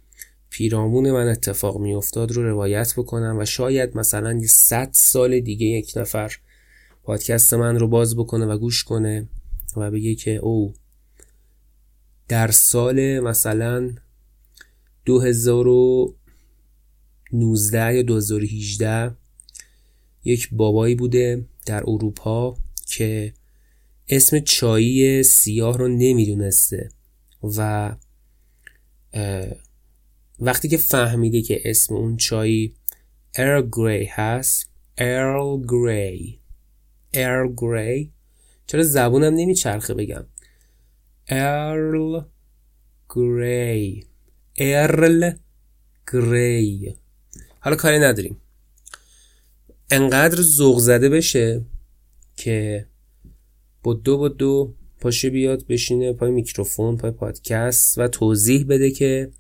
پیرامون 0.50 1.12
من 1.12 1.28
اتفاق 1.28 1.78
می 1.78 1.94
افتاد 1.94 2.32
رو 2.32 2.44
روایت 2.44 2.94
بکنم 2.98 3.38
و 3.40 3.46
شاید 3.46 3.98
مثلا 3.98 4.34
یه 4.34 4.48
صد 4.48 4.90
سال 4.94 5.40
دیگه 5.40 5.66
یک 5.66 5.94
نفر 5.96 6.38
پادکست 7.08 7.54
من 7.54 7.80
رو 7.80 7.88
باز 7.88 8.16
بکنه 8.16 8.46
و 8.46 8.58
گوش 8.58 8.84
کنه 8.84 9.28
و 9.78 9.92
بگه 9.92 10.16
که 10.16 10.36
او 10.36 10.74
در 12.28 12.52
سال 12.52 13.20
مثلا 13.20 13.92
2019 15.06 17.96
یا 17.96 18.02
2018 18.02 19.16
یک 20.24 20.50
بابایی 20.52 20.96
بوده 20.96 21.46
در 21.66 21.84
اروپا 21.88 22.58
که 22.88 23.34
اسم 24.10 24.40
چایی 24.40 25.24
سیاه 25.24 25.78
رو 25.78 25.88
نمی‌دونسته 25.88 26.90
و 27.44 27.92
وقتی 30.40 30.68
که 30.68 30.78
فهمیده 30.78 31.42
که 31.42 31.62
اسم 31.66 31.96
اون 31.96 32.18
چای 32.18 32.74
ارل 33.36 33.70
گری 33.72 34.06
هست 34.06 34.70
ارل 34.98 35.66
گری 35.68 36.40
ارل 37.18 37.54
گری 37.58 38.14
چرا 38.68 38.84
زبونم 38.84 39.34
نمیچرخه 39.34 39.94
بگم. 39.94 40.26
ارل 41.28 42.22
گری 43.16 44.06
ارل 44.58 45.32
گری 46.14 46.96
حالا 47.60 47.76
کاری 47.76 48.00
نداریم. 48.00 48.42
انقدر 49.92 50.42
ذوق 50.42 50.80
زده 50.80 51.10
بشه 51.10 51.66
که 52.36 52.88
با 53.84 53.94
دو 53.94 54.18
با 54.18 54.28
دو 54.28 54.74
پاشه 55.00 55.30
بیاد 55.30 55.68
بشینه 55.68 56.14
پای 56.14 56.32
میکروفون 56.32 56.98
پای 56.98 57.12
پادکست 57.12 57.98
و 57.98 58.08
توضیح 58.08 58.66
بده 58.66 58.92
که 58.92 59.32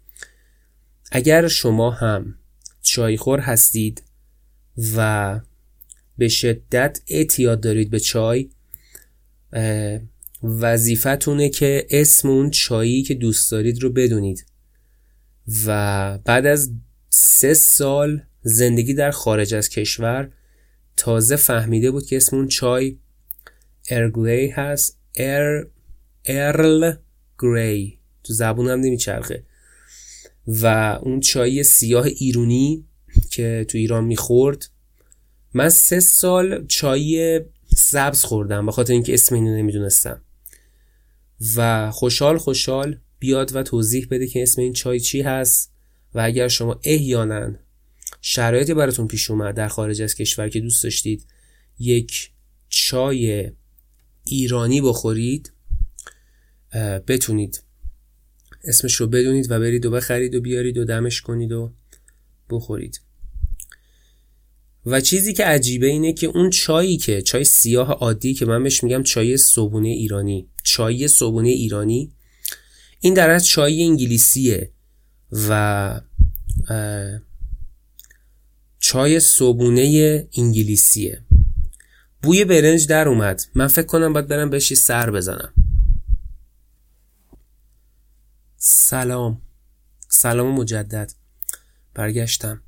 اگر 1.12 1.48
شما 1.48 1.92
هم 1.92 2.36
چایخور 2.82 3.40
هستید 3.40 4.04
و 4.96 5.40
به 6.18 6.28
شدت 6.28 7.02
اعتیاد 7.08 7.62
دارید 7.62 7.90
به 7.90 8.00
چای. 8.00 8.50
وظیفتونه 10.44 11.50
که 11.50 11.88
اسم 11.90 12.30
اون 12.30 12.50
چایی 12.50 13.04
که 13.04 13.14
دوست 13.14 13.52
دارید 13.52 13.84
رو 13.84 13.90
بدونید. 13.90 14.46
و 15.66 16.18
بعد 16.18 16.46
از 16.46 16.72
سه 17.10 17.54
سال 17.54 18.22
زندگی 18.42 18.94
در 18.94 19.12
خارج 19.12 19.54
از 19.54 19.70
کشور 19.70 20.32
تازه 20.98 21.36
فهمیده 21.36 21.92
بود 21.92 22.06
که 22.06 22.18
اسم 22.18 22.36
اون 22.36 22.48
چای 22.48 22.98
ارگلی 23.90 24.48
هست. 24.48 24.98
ار 25.16 25.70
ارل 26.26 26.96
گری 27.40 28.00
تو 28.24 28.34
زبونم 28.34 28.80
نمیچرخه. 28.80 29.44
و 30.48 30.66
اون 31.02 31.20
چای 31.20 31.64
سیاه 31.64 32.06
ایرونی 32.06 32.86
که 33.32 33.66
تو 33.70 33.78
ایران 33.78 34.04
می‌خورد 34.04 34.70
من 35.58 35.70
سه 35.70 36.00
سال 36.00 36.66
چای 36.68 37.42
سبز 37.76 38.24
خوردم 38.24 38.66
به 38.66 38.72
خاطر 38.72 38.94
اینکه 38.94 39.14
اسم 39.14 39.36
اینو 39.36 39.58
نمی‌دونستم. 39.58 40.22
و 41.56 41.92
خوشحال 41.92 42.38
خوشحال 42.38 43.00
بیاد 43.20 43.56
و 43.56 43.64
توضیح 43.64 44.08
بده 44.12 44.28
که 44.28 44.44
اسم 44.44 44.62
این 44.62 44.74
چای 44.74 45.00
چی 45.00 45.22
هست 45.22 45.74
و 46.14 46.20
اگر 46.20 46.48
شما 46.48 46.80
احیانا 46.84 47.56
شرایطی 48.22 48.74
براتون 48.74 49.08
پیش 49.08 49.32
اومد 49.32 49.56
در 49.56 49.68
خارج 49.68 50.02
از 50.02 50.16
کشور 50.16 50.50
که 50.50 50.60
دوست 50.60 50.84
داشتید 50.84 51.26
یک 51.80 52.32
چای 52.70 53.52
ایرانی 54.24 54.82
بخورید 54.82 55.54
بتونید. 57.08 57.64
اسمش 58.64 58.96
رو 58.96 59.08
بدونید 59.08 59.52
و 59.52 59.60
برید 59.60 59.86
و 59.86 59.92
بخرید 59.92 60.36
و 60.36 60.42
بیارید 60.42 60.78
و 60.78 60.86
دمش 60.86 61.22
کنید 61.22 61.52
و 61.52 61.74
بخورید. 62.50 63.07
و 64.88 65.02
چیزی 65.02 65.34
که 65.34 65.46
عجیبه 65.46 65.88
اینه 65.88 66.14
که 66.14 66.28
اون 66.28 66.50
چایی 66.50 66.98
که 66.98 67.22
چای 67.22 67.44
سیاه 67.44 67.92
عادی 67.92 68.34
که 68.34 68.46
من 68.46 68.64
بهش 68.64 68.84
میگم 68.84 69.04
چای 69.04 69.38
صبونه 69.38 69.88
ایرانی. 69.88 70.50
چای 70.64 71.08
صبونه 71.08 71.50
ایرانی. 71.50 72.12
این 73.00 73.14
در 73.14 73.30
از 73.30 73.46
چای 73.46 73.84
انگلیسیه 73.84 74.72
و 75.32 76.02
چای 78.80 79.20
صبونه 79.20 80.28
انگلیسیه. 80.38 81.22
بوی 82.24 82.46
برنج 82.46 82.88
در 82.88 83.08
اومد. 83.08 83.44
من 83.56 83.68
فکر 83.68 83.86
کنم 83.86 84.14
باید 84.14 84.28
برم 84.28 84.50
بهش 84.50 84.74
سر 84.74 85.12
بزنم. 85.12 85.54
سلام. 88.58 89.42
سلام 90.10 90.56
مجدد. 90.56 91.12
برگشتم. 91.94 92.62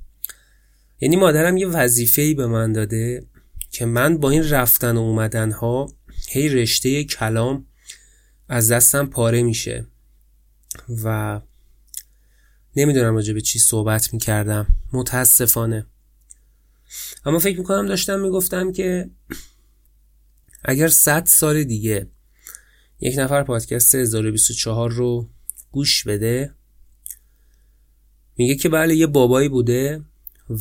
یعنی 1.00 1.16
مادرم 1.16 1.56
یه 1.56 1.66
وظیفه 1.66 2.34
به 2.34 2.46
من 2.46 2.72
داده 2.72 3.26
که 3.70 3.86
من 3.86 4.18
با 4.18 4.30
این 4.30 4.50
رفتن 4.50 4.96
و 4.96 5.00
اومدن 5.00 5.50
ها 5.52 5.92
هی 6.28 6.48
رشته 6.48 7.04
کلام 7.04 7.66
از 8.48 8.70
دستم 8.70 9.06
پاره 9.06 9.42
میشه. 9.42 9.86
و 11.04 11.40
نمی‌دونم 12.76 13.14
راجع 13.14 13.32
به 13.32 13.40
چی 13.40 13.58
صحبت 13.58 14.12
می‌کردم. 14.12 14.66
متاسفانه. 14.92 15.86
اما 17.24 17.38
فکر 17.38 17.58
می‌کنم 17.58 17.86
داشتم 17.86 18.20
می‌گفتم 18.20 18.72
که 18.72 19.10
اگر 20.64 20.88
100 20.88 21.24
سال 21.26 21.64
دیگه 21.64 22.08
یک 23.00 23.18
نفر 23.18 23.42
پادکست 23.42 23.94
1024 23.94 24.90
رو 24.90 25.28
گوش 25.70 26.04
بده 26.04 26.54
میگه 28.36 28.54
که 28.54 28.68
بله 28.68 28.96
یه 28.96 29.06
بابایی 29.06 29.48
بوده 29.48 30.04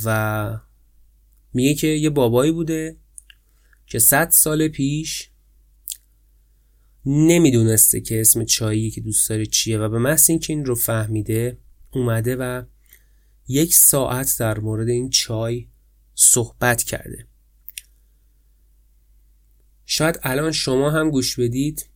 و 0.06 0.60
میگه 1.54 1.74
که 1.74 1.88
یه 1.88 2.10
بابایی 2.10 2.52
بوده 2.52 2.98
که 3.88 4.00
100 4.00 4.30
سال 4.30 4.68
پیش 4.68 5.30
نمی‌دونسته 7.06 8.02
که 8.02 8.22
اسم 8.22 8.46
چایی 8.46 8.92
که 8.92 9.02
دوست 9.02 9.30
داره 9.30 9.46
چیه 9.46 9.78
و 9.78 9.90
به 9.90 10.00
محض 10.00 10.30
اینکه 10.30 10.54
این 10.54 10.66
رو 10.66 10.76
فهمیده 10.76 11.58
اومده 11.92 12.36
و 12.36 12.64
یک 13.48 13.74
ساعت 13.74 14.36
در 14.40 14.60
مورد 14.60 14.90
این 14.90 15.10
چای 15.10 15.68
صحبت 16.16 16.84
کرده. 16.84 17.28
شاید 19.86 20.20
الان 20.24 20.52
شما 20.52 20.92
هم 20.92 21.10
گوش 21.10 21.40
بدید 21.40 21.90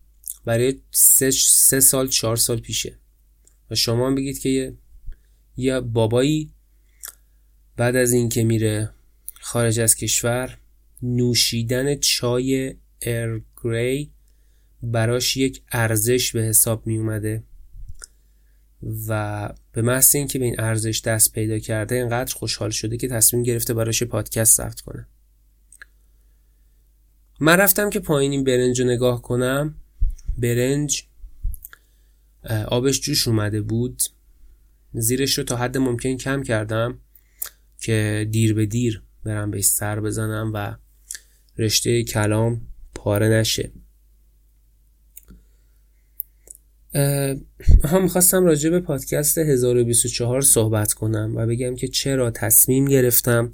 برای 0.45 0.81
سه, 0.91 1.31
سه 1.31 1.79
سال 1.79 2.07
چهار 2.07 2.35
سال 2.35 2.59
پیشه. 2.59 2.99
و 3.69 3.75
شما 3.75 4.07
هم 4.07 4.15
بگید 4.15 4.39
که 4.39 4.77
یه 5.57 5.79
بابایی 5.79 6.52
بعد 7.77 7.95
از 7.95 8.11
اینکه 8.11 8.43
میره 8.43 8.89
خارج 9.41 9.79
از 9.79 9.95
کشور 9.95 10.57
نوشیدن 11.01 11.95
چای 11.95 12.75
ارگری 13.01 14.11
براش 14.83 15.37
یک 15.37 15.61
ارزش 15.71 16.31
به 16.31 16.41
حساب 16.41 16.87
می 16.87 16.97
اومده 16.97 17.43
و 19.07 19.49
به 19.71 19.81
محض 19.81 20.15
اینکه 20.15 20.39
به 20.39 20.45
این 20.45 20.59
ارزش 20.59 21.01
دست 21.01 21.33
پیدا 21.33 21.59
کرده 21.59 21.95
اینقدر 21.95 22.35
خوشحال 22.35 22.69
شده 22.69 22.97
که 22.97 23.07
تصمیم 23.07 23.43
گرفته 23.43 23.73
براش 23.73 24.03
پادکست 24.03 24.57
ثبت 24.57 24.81
کنه. 24.81 25.07
من 27.39 27.57
رفتم 27.57 27.89
که 27.89 27.99
پایین 27.99 28.31
این 28.31 28.43
برنج 28.43 28.81
رو 28.81 28.87
نگاه 28.87 29.21
کنم. 29.21 29.75
برنج 30.37 31.03
آبش 32.67 33.01
جوش 33.01 33.27
اومده 33.27 33.61
بود. 33.61 34.01
زیرش 34.93 35.37
رو 35.37 35.43
تا 35.43 35.55
حد 35.55 35.77
ممکن 35.77 36.17
کم 36.17 36.43
کردم. 36.43 36.99
که 37.83 38.27
دیر 38.31 38.53
به 38.53 38.65
دیر 38.65 39.03
برم 39.23 39.51
بهش 39.51 39.65
سر 39.65 39.99
بزنم 39.99 40.51
و 40.53 40.75
رشته 41.57 42.03
کلام 42.03 42.61
پاره 42.95 43.27
نشه. 43.27 43.71
هم 47.83 48.03
می‌خواستم 48.03 48.45
راجع 48.45 48.69
به 48.69 48.79
پادکست 48.79 49.37
1024 49.37 50.41
صحبت 50.41 50.93
کنم 50.93 51.33
و 51.35 51.45
بگم 51.45 51.75
که 51.75 51.87
چرا 51.87 52.31
تصمیم 52.31 52.85
گرفتم 52.85 53.53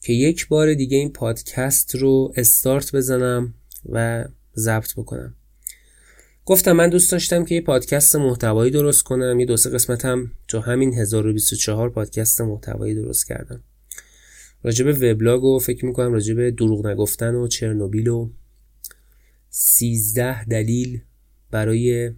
که 0.00 0.12
یک 0.12 0.48
بار 0.48 0.74
دیگه 0.74 0.96
این 0.96 1.12
پادکست 1.12 1.94
رو 1.94 2.32
استارت 2.36 2.94
بزنم 2.94 3.54
و 3.88 4.24
ضبط 4.56 4.92
بکنم. 4.94 5.34
گفتم 6.44 6.72
من 6.72 6.90
دوست 6.90 7.12
داشتم 7.12 7.44
که 7.44 7.54
یه 7.54 7.60
پادکست 7.60 8.16
محتوایی 8.16 8.70
درست 8.70 9.02
کنم. 9.02 9.40
یه 9.40 9.46
دو 9.46 9.56
سه 9.56 9.70
قسمت 9.70 10.04
هم 10.04 10.32
تو 10.48 10.60
همین 10.60 10.94
1024 10.94 11.90
پادکست 11.90 12.40
محتوایی 12.40 12.94
درست 12.94 13.26
کردم. 13.26 13.62
راجع 14.62 14.84
به 14.84 14.92
وبلاگ 14.92 15.44
و 15.44 15.58
فکر 15.58 15.86
می‌کنم 15.86 16.12
راجع 16.12 16.34
به 16.34 16.50
دروغ 16.50 16.86
نگفتن 16.86 17.34
و 17.34 17.48
چرنوبیل 17.48 18.08
و 18.08 18.30
13 19.50 20.44
دلیل 20.44 21.00
برای 21.50 22.12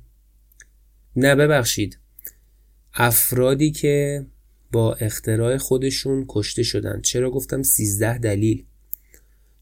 نه 1.17 1.35
ببخشید. 1.35 1.99
افرادی 2.95 3.71
که 3.71 4.27
با 4.73 4.95
اختراع 4.95 5.57
خودشون 5.57 6.25
کشته 6.29 6.63
شدن. 6.63 7.01
چرا 7.01 7.31
گفتم 7.31 7.63
13 7.63 8.19
دلیل؟ 8.19 8.65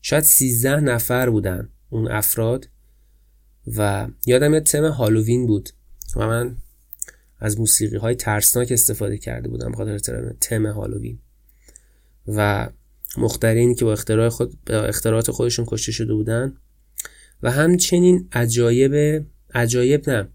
شاید 0.02 0.24
13 0.24 0.80
نفر 0.80 1.30
بودن 1.30 1.68
اون 1.90 2.08
افراد. 2.08 2.68
و 3.66 4.08
یادم 4.26 4.54
یه 4.54 4.60
تم 4.60 4.84
هالووین 4.84 5.46
بود 5.46 5.70
و 6.16 6.26
من 6.26 6.56
از 7.38 7.60
موسیقی 7.60 7.96
های 7.96 8.14
ترسناک 8.14 8.72
استفاده 8.72 9.18
کرده 9.18 9.48
بودم 9.48 9.72
بخاطر 9.72 9.98
تم 10.40 10.66
هالووین. 10.66 11.18
و 12.26 12.68
مخترین 13.16 13.74
که 13.74 13.84
با 13.84 13.92
اختراع 13.92 14.28
خود 14.28 14.64
با 14.66 14.74
اختراعات 14.74 15.30
خودشون 15.30 15.64
کشته 15.68 15.92
شده 15.92 16.14
بودن 16.14 16.56
و 17.42 17.50
همچنین 17.50 18.28
عجایب 18.32 19.24
عجایب 19.54 20.10
نه 20.10 20.28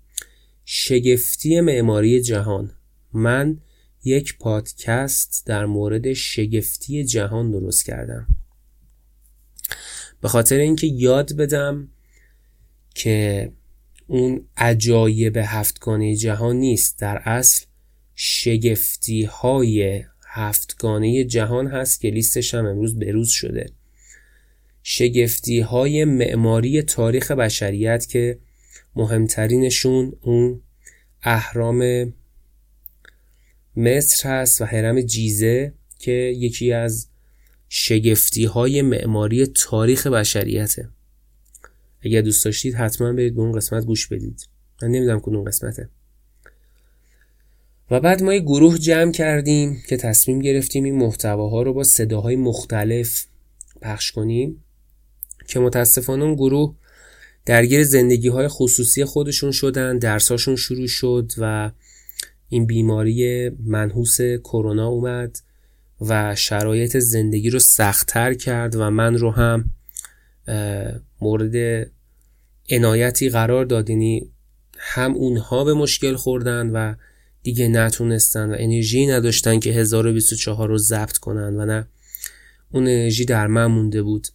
شگفتی 0.66 1.62
معماری 1.62 2.22
جهان. 2.22 2.72
من 3.14 3.58
یک 4.04 4.38
پادکست 4.38 5.44
در 5.46 5.66
مورد 5.66 6.14
شگفتی 6.14 7.06
جهان 7.06 7.52
درست 7.52 7.86
کردم. 7.86 8.28
به 10.22 10.28
خاطر 10.28 10.58
اینکه 10.58 10.88
یاد 10.88 11.34
بدم 11.34 11.90
که 12.98 13.52
اون 14.08 14.46
عجایب 14.58 15.38
هفتگانه 15.38 16.16
جهان 16.16 16.56
نیست. 16.56 17.00
در 17.00 17.18
اصل 17.18 17.66
شگفتی 18.16 19.24
های 19.24 20.04
هفتگانه 20.28 21.24
جهان 21.24 21.68
هست 21.68 22.02
که 22.02 22.10
لیستش 22.10 22.54
هم 22.54 22.66
امروز 22.66 23.00
بروز 23.00 23.30
شده. 23.30 23.70
شگفتی 24.84 25.60
های 25.60 26.06
معماری 26.06 26.82
تاریخ 26.82 27.32
بشریت 27.32 28.08
که 28.10 28.40
مهمترینشون 28.96 30.14
اون 30.22 30.62
اهرام 31.24 32.14
مصر 33.76 34.30
هست 34.30 34.62
و 34.62 34.66
حرم 34.66 35.02
جیزه 35.02 35.74
که 36.00 36.12
یکی 36.12 36.74
از 36.74 37.08
شگفتی 37.70 38.46
های 38.46 38.82
معماری 38.82 39.46
تاریخ 39.46 40.08
بشریته. 40.08 40.90
اگر 42.02 42.22
دوست 42.22 42.46
داشتید 42.46 42.76
حتما 42.76 43.14
برید 43.14 43.36
به 43.36 43.42
اون 43.42 43.52
قسمت 43.52 43.86
گوش 43.86 44.08
بدید. 44.08 44.48
من 44.82 44.88
نمی‌دونم 44.88 45.20
کدوم 45.20 45.44
قسمته. 45.44 45.90
و 47.92 48.00
بعد 48.00 48.24
ما 48.24 48.34
یه 48.34 48.40
گروه 48.40 48.78
جمع 48.78 49.12
کردیم 49.12 49.84
که 49.88 49.98
تصمیم 49.98 50.40
گرفتیم 50.40 50.84
این 50.84 50.96
محتواها 50.96 51.62
رو 51.62 51.74
با 51.74 51.84
صداهای 51.84 52.36
مختلف 52.36 53.26
پخش 53.82 54.12
کنیم 54.12 54.64
که 55.48 55.60
متاسفانه 55.60 56.24
اون 56.24 56.36
گروه 56.36 56.76
درگیر 57.46 57.84
زندگی 57.84 58.28
های 58.28 58.48
خصوصی 58.48 59.06
خودشون 59.06 59.52
شدن 59.52 59.98
درساشون 59.98 60.56
شروع 60.56 60.88
شد 60.88 61.32
و 61.38 61.72
این 62.50 62.66
بیماری 62.66 63.50
منحوس 63.50 64.22
کرونا 64.22 64.88
اومد 64.88 65.38
و 66.02 66.36
شرایط 66.36 66.98
زندگی 66.98 67.50
رو 67.50 67.60
سختتر 67.60 68.34
کرد 68.34 68.76
و 68.76 68.90
من 68.90 69.18
رو 69.18 69.32
هم 69.32 69.70
مورد 71.22 71.88
عنایتی 72.70 73.30
قرار 73.30 73.66
دادینی 73.66 74.32
هم 74.78 75.14
اونها 75.14 75.64
به 75.64 75.74
مشکل 75.74 76.16
خوردن 76.16 76.70
و 76.70 76.96
دیگه 77.44 77.68
نتونستن 77.68 78.50
و 78.50 78.56
انرژی 78.60 79.08
نداشتن 79.08 79.60
که 79.60 79.70
1024 79.70 80.70
رو 80.70 80.78
ضبط 80.78 81.18
کنن 81.18 81.56
و 81.56 81.66
نه 81.66 81.88
اون 82.72 82.84
انرژی 82.84 83.26
در 83.26 83.48
من 83.48 83.66
مونده 83.66 84.04
بود. 84.04 84.28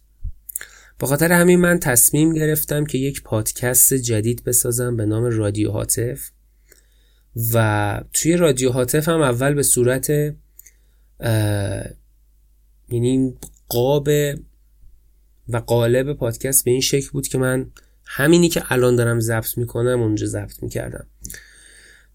با 0.99 1.07
خاطر 1.07 1.31
همین 1.31 1.59
من 1.59 1.79
تصمیم 1.79 2.33
گرفتم 2.33 2.85
که 2.85 2.97
یک 2.97 3.23
پادکست 3.23 3.93
جدید 3.93 4.43
بسازم 4.43 4.97
به 4.97 5.05
نام 5.05 5.23
رادیو 5.23 5.71
هاتف. 5.71 6.29
و 7.53 8.01
توی 8.13 8.37
رادیو 8.37 8.71
هاتف 8.71 9.09
هم 9.09 9.21
اول 9.21 9.53
به 9.53 9.63
صورت 9.63 10.09
یعنی 12.89 13.33
قاب 13.69 14.09
و 15.49 15.57
قالب 15.57 16.13
پادکست 16.13 16.65
به 16.65 16.71
این 16.71 16.81
شکل 16.81 17.09
بود 17.11 17.27
که 17.27 17.37
من 17.37 17.71
همینی 18.05 18.49
که 18.49 18.63
الان 18.69 18.95
دارم 18.95 19.19
ضبط 19.19 19.57
می‌کنم 19.57 20.01
اونجا 20.01 20.27
ضبط 20.27 20.63
می‌کردم. 20.63 21.05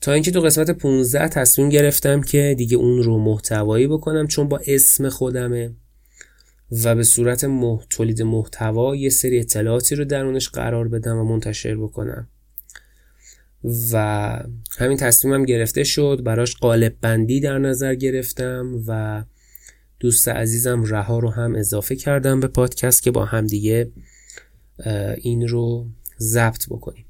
تا 0.01 0.13
اینکه 0.13 0.31
تو 0.31 0.41
قسمت 0.41 0.71
15 0.71 1.29
تصمیم 1.29 1.69
گرفتم 1.69 2.21
که 2.21 2.55
دیگه 2.59 2.77
اون 2.77 3.03
رو 3.03 3.19
محتوایی 3.19 3.87
بکنم 3.87 4.27
چون 4.27 4.49
با 4.49 4.61
اسم 4.67 5.09
خودمه 5.09 5.71
و 6.85 6.95
به 6.95 7.03
صورت 7.03 7.45
مح... 7.45 7.85
تولید 7.91 8.23
محتوا 8.23 8.97
یه 8.97 9.11
سری 9.11 9.41
اطلاعاتی 9.41 9.95
رو 9.95 10.05
درونش 10.05 10.49
قرار 10.49 10.89
بدم 10.89 11.17
و 11.17 11.25
منتشر 11.25 11.77
بکنم. 11.77 12.29
و 13.93 13.97
همین 14.79 14.97
تصمیمم 14.97 15.45
گرفته 15.45 15.85
شد. 15.85 16.21
براش 16.25 16.57
قالب 16.57 16.95
بندی 17.01 17.41
در 17.41 17.59
نظر 17.59 17.95
گرفتم 17.95 18.85
و 18.87 19.25
دوست 20.01 20.29
عزیزم 20.29 20.83
رها 20.83 21.19
رو 21.19 21.31
هم 21.31 21.55
اضافه 21.55 21.97
کردم 21.97 22.41
به 22.41 22.47
پادکست 22.47 23.03
که 23.03 23.11
با 23.11 23.25
هم 23.25 23.47
دیگه 23.47 23.93
این 25.17 25.49
رو 25.49 25.87
ضبط 26.19 26.67
بکنیم. 26.69 27.05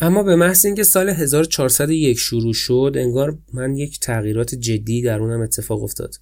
اما 0.00 0.22
به 0.22 0.36
محض 0.36 0.66
اینکه 0.66 0.82
سال 0.82 1.08
1401 1.08 2.18
شروع 2.18 2.52
شد 2.52 2.92
انگار 2.96 3.38
من 3.52 3.76
یک 3.76 4.00
تغییرات 4.00 4.54
جدی 4.54 5.02
در 5.02 5.18
اونم 5.18 5.40
اتفاق 5.40 5.82
افتاد. 5.82 6.14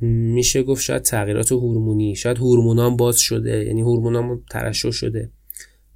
میشه 0.00 0.62
گفت 0.62 0.82
شاید 0.82 1.02
تغییرات 1.02 1.52
هورمونی 1.52 2.16
شاید 2.16 2.38
هورمونام 2.38 2.96
باز 2.96 3.18
شده 3.18 3.64
یعنی 3.64 3.80
هورمونام 3.80 4.44
ترشح 4.50 4.90
شده 4.90 5.30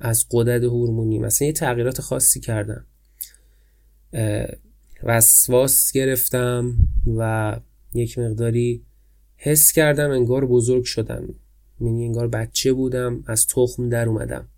از 0.01 0.27
قدرت 0.31 0.63
هورمونی. 0.63 1.19
مثلا 1.19 1.47
یه 1.47 1.53
تغییرات 1.53 2.01
خاصی 2.01 2.41
کردم. 2.41 2.87
وسواس 5.03 5.93
گرفتم 5.93 6.75
و 7.17 7.57
یک 7.94 8.18
مقداری 8.18 8.85
حس 9.37 9.72
کردم 9.72 10.11
انگار 10.11 10.46
بزرگ 10.46 10.85
شدم. 10.85 11.35
یعنی 11.81 12.05
انگار 12.05 12.29
بچه 12.29 12.72
بودم 12.72 13.24
از 13.26 13.46
تخم 13.46 13.88
در 13.88 14.09
اومدم. 14.09 14.48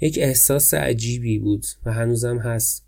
یک 0.00 0.18
احساس 0.22 0.74
عجیبی 0.74 1.38
بود 1.38 1.66
و 1.84 1.92
هنوزم 1.92 2.38
هست. 2.38 2.84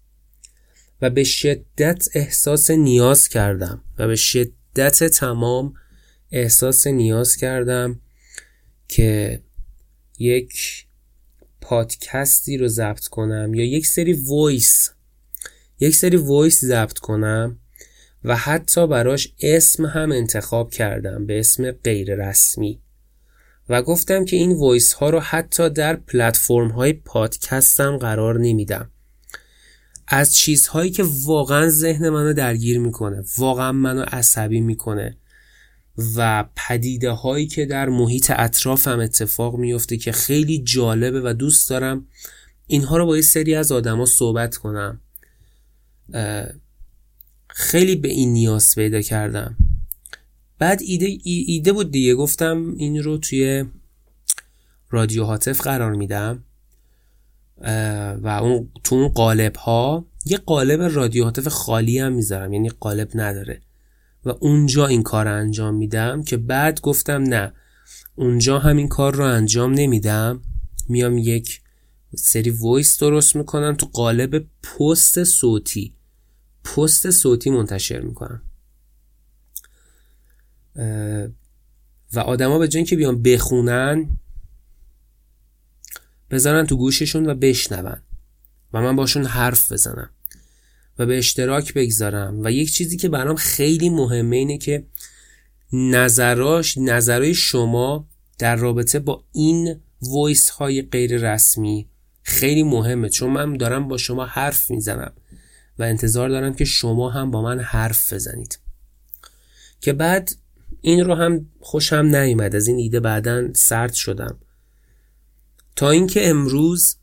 و 1.03 1.11
به 1.11 1.25
شدت 1.25 2.09
احساس 2.15 2.71
نیاز 2.71 3.29
کردم. 3.29 3.83
و 3.99 4.07
به 4.07 4.17
شدت 4.17 5.05
تمام 5.05 5.75
احساس 6.31 6.87
نیاز 6.87 7.37
کردم 7.37 8.01
که 8.89 9.41
یک 10.19 10.87
پادکستی 11.61 12.57
رو 12.57 12.69
ضبط 12.69 13.05
کنم 13.05 13.55
یا 13.55 13.65
یک 13.65 13.87
سری 13.87 14.13
وایس 14.13 14.91
یک 15.81 15.97
سری 15.97 16.17
وایس 16.17 16.65
ضبط 16.65 16.99
کنم 16.99 17.59
و 18.27 18.37
حتی 18.37 18.87
براش 18.87 19.33
اسم 19.41 19.87
هم 19.87 20.13
انتخاب 20.13 20.71
کردم 20.71 21.27
به 21.27 21.39
اسم 21.39 21.71
غیر 21.71 22.29
رسمی 22.29 22.81
و 23.69 23.83
گفتم 23.83 24.25
که 24.25 24.37
این 24.37 24.53
voice 24.53 24.93
ها 24.93 25.11
رو 25.11 25.21
حتی 25.21 25.71
در 25.71 25.97
پلتفرم 25.97 26.69
های 26.69 26.93
پادکستم 26.93 27.97
قرار 27.97 28.39
نمیدم. 28.39 28.91
از 30.09 30.35
چیزهایی 30.35 30.91
که 30.91 31.05
واقعا 31.25 31.69
ذهن 31.69 32.09
منو 32.09 32.33
درگیر 32.33 32.79
می‌کنه 32.79 33.25
واقعا 33.39 33.73
منو 33.73 34.05
عصبی 34.13 34.61
می‌کنه 34.61 35.17
و 36.17 36.45
پدیده 36.57 37.11
هایی 37.11 37.47
که 37.47 37.67
در 37.67 37.89
محیط 37.89 38.33
اطرافم 38.37 39.01
اتفاق 39.01 39.57
میفته 39.57 39.97
که 39.97 40.13
خیلی 40.13 40.63
جالبه 40.63 41.21
و 41.21 41.33
دوست 41.33 41.71
دارم 41.71 42.07
اینها 42.67 42.97
رو 42.97 43.07
با 43.07 43.17
یه 43.17 43.23
سری 43.23 43.55
از 43.55 43.73
آدما 43.73 44.07
صحبت 44.07 44.57
کنم. 44.57 45.01
خیلی 47.59 47.97
به 47.97 48.09
این 48.09 48.33
نیاز 48.33 48.75
پیدا 48.75 49.01
کردم. 49.01 49.57
بعد 50.59 50.81
ایده 50.83 51.19
ایده 51.25 51.73
بود 51.73 51.91
دیگه. 51.91 52.15
گفتم 52.15 52.75
این 52.77 53.03
رو 53.03 53.19
توی 53.19 53.65
رادیو 54.91 55.25
هاتف 55.25 55.61
قرار 55.61 55.95
میدم. 55.95 56.45
و 58.23 58.41
اون 58.43 58.69
تو 58.85 58.95
اون 58.95 59.09
قالب 59.09 59.57
ها 59.57 60.07
یه 60.27 60.39
قالب 60.39 60.83
رادیو 60.83 61.25
هاتف 61.25 61.49
خالی 61.49 61.99
هم 61.99 62.13
می‌ذارم 62.13 62.53
یعنی 62.53 62.69
قالب 62.69 63.11
نداره. 63.15 63.61
و 64.25 64.31
اونجا 64.41 64.87
این 64.87 65.03
کار 65.03 65.25
رو 65.25 65.35
انجام 65.35 65.75
میدم 65.75 66.23
که 66.23 66.37
بعد 66.37 66.81
گفتم 66.81 67.23
نه 67.23 67.53
اونجا 68.15 68.59
همین 68.59 68.89
کار 68.89 69.15
رو 69.15 69.25
انجام 69.25 69.73
نمیدم. 69.73 70.43
میام 70.89 71.19
یک 71.19 71.61
سری 72.15 72.51
وایس 72.51 72.99
درست 72.99 73.37
می‌کنم 73.37 73.75
تو 73.75 73.87
قالب 73.87 74.47
پست 74.63 75.25
صوتی. 75.25 75.96
پست 76.67 77.11
صوتی 77.11 77.51
منتشر 77.51 78.01
می‌کنم. 78.01 78.43
و 82.13 82.19
آدما 82.19 82.59
به 82.59 82.69
جای 82.69 82.85
که 82.85 82.97
بیان 82.97 83.23
بخونن 83.23 84.09
بذارن 86.31 86.67
تو 86.67 86.77
گوششون 86.77 87.27
و 87.27 87.35
بشنون. 87.35 88.03
و 88.73 88.83
من 88.83 88.97
باشون 88.97 89.25
حرف 89.25 89.73
بزنم. 89.73 90.11
و 90.99 91.07
به 91.07 91.19
اشتراک 91.19 91.75
بگذارم. 91.75 92.45
و 92.45 92.51
یک 92.51 92.73
چیزی 92.73 92.97
که 92.97 93.09
برام 93.09 93.37
خیلی 93.37 93.89
مهمه 93.89 94.37
اینه 94.37 94.59
که 94.59 94.87
نظراش 95.73 96.79
نظرهای 96.79 97.35
شما 97.35 98.09
در 98.39 98.57
رابطه 98.57 98.99
با 98.99 99.25
این 99.33 99.81
وایس 100.03 100.51
های 100.51 100.83
غیر 100.83 101.33
رسمی 101.33 101.89
خیلی 102.23 102.63
مهمه. 102.63 103.09
چون 103.09 103.31
من 103.31 103.57
دارم 103.57 103.89
با 103.89 103.97
شما 103.97 104.27
حرف 104.27 104.71
می‌زنم. 104.71 105.13
و 105.79 105.83
انتظار 105.83 106.29
دارم 106.29 106.55
که 106.55 106.65
شما 106.65 107.11
هم 107.11 107.31
با 107.31 107.43
من 107.43 107.61
حرف 107.61 108.13
بزنید. 108.13 108.59
که 109.81 109.93
بعد 109.93 110.31
این 110.81 111.05
رو 111.05 111.15
هم 111.15 111.47
خوشم 111.61 112.07
نیومد. 112.17 112.57
از 112.57 112.69
این 112.69 112.77
ایده 112.77 113.01
بعدا 113.01 113.53
سرد 113.55 113.93
شدم. 113.93 114.39
تا 115.77 115.91
اینکه 115.91 116.29
امروز 116.29 116.97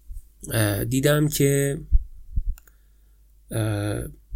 دیدم 0.89 1.27
که 1.27 1.81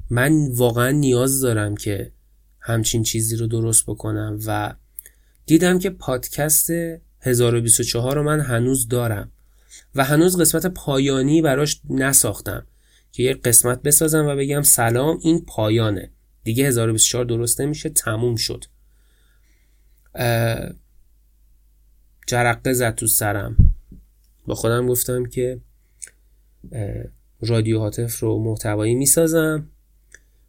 من 0.09 0.51
واقعا 0.51 0.91
نیاز 0.91 1.41
دارم 1.41 1.75
که 1.75 2.11
همچین 2.59 3.03
چیزی 3.03 3.35
رو 3.35 3.47
درست 3.47 3.85
بکنم 3.85 4.39
و 4.45 4.75
دیدم 5.45 5.79
که 5.79 5.89
پادکست 5.89 6.69
1024 7.21 8.15
رو 8.15 8.23
من 8.23 8.39
هنوز 8.39 8.87
دارم 8.87 9.31
و 9.95 10.03
هنوز 10.03 10.41
قسمت 10.41 10.65
پایانی 10.65 11.41
براش 11.41 11.81
نساختم. 11.89 12.65
که 13.17 13.23
یه 13.23 13.33
قسمت 13.33 13.81
بسازم 13.81 14.25
و 14.25 14.35
بگم 14.35 14.61
سلام 14.61 15.19
این 15.23 15.45
پایانه. 15.45 16.11
دیگه 16.43 16.67
1024 16.67 17.25
درست 17.25 17.61
نمیشه 17.61 17.89
تموم 17.89 18.35
شد. 18.35 18.65
جرقه 22.27 22.73
زد 22.73 22.95
تو 22.95 23.07
سرم. 23.07 23.73
با 24.45 24.55
خودم 24.55 24.87
گفتم 24.87 25.25
که 25.25 25.59
رادیو 27.41 27.79
هاتف 27.79 28.19
رو 28.19 28.43
محتوایی 28.43 28.95
می‌سازم 28.95 29.69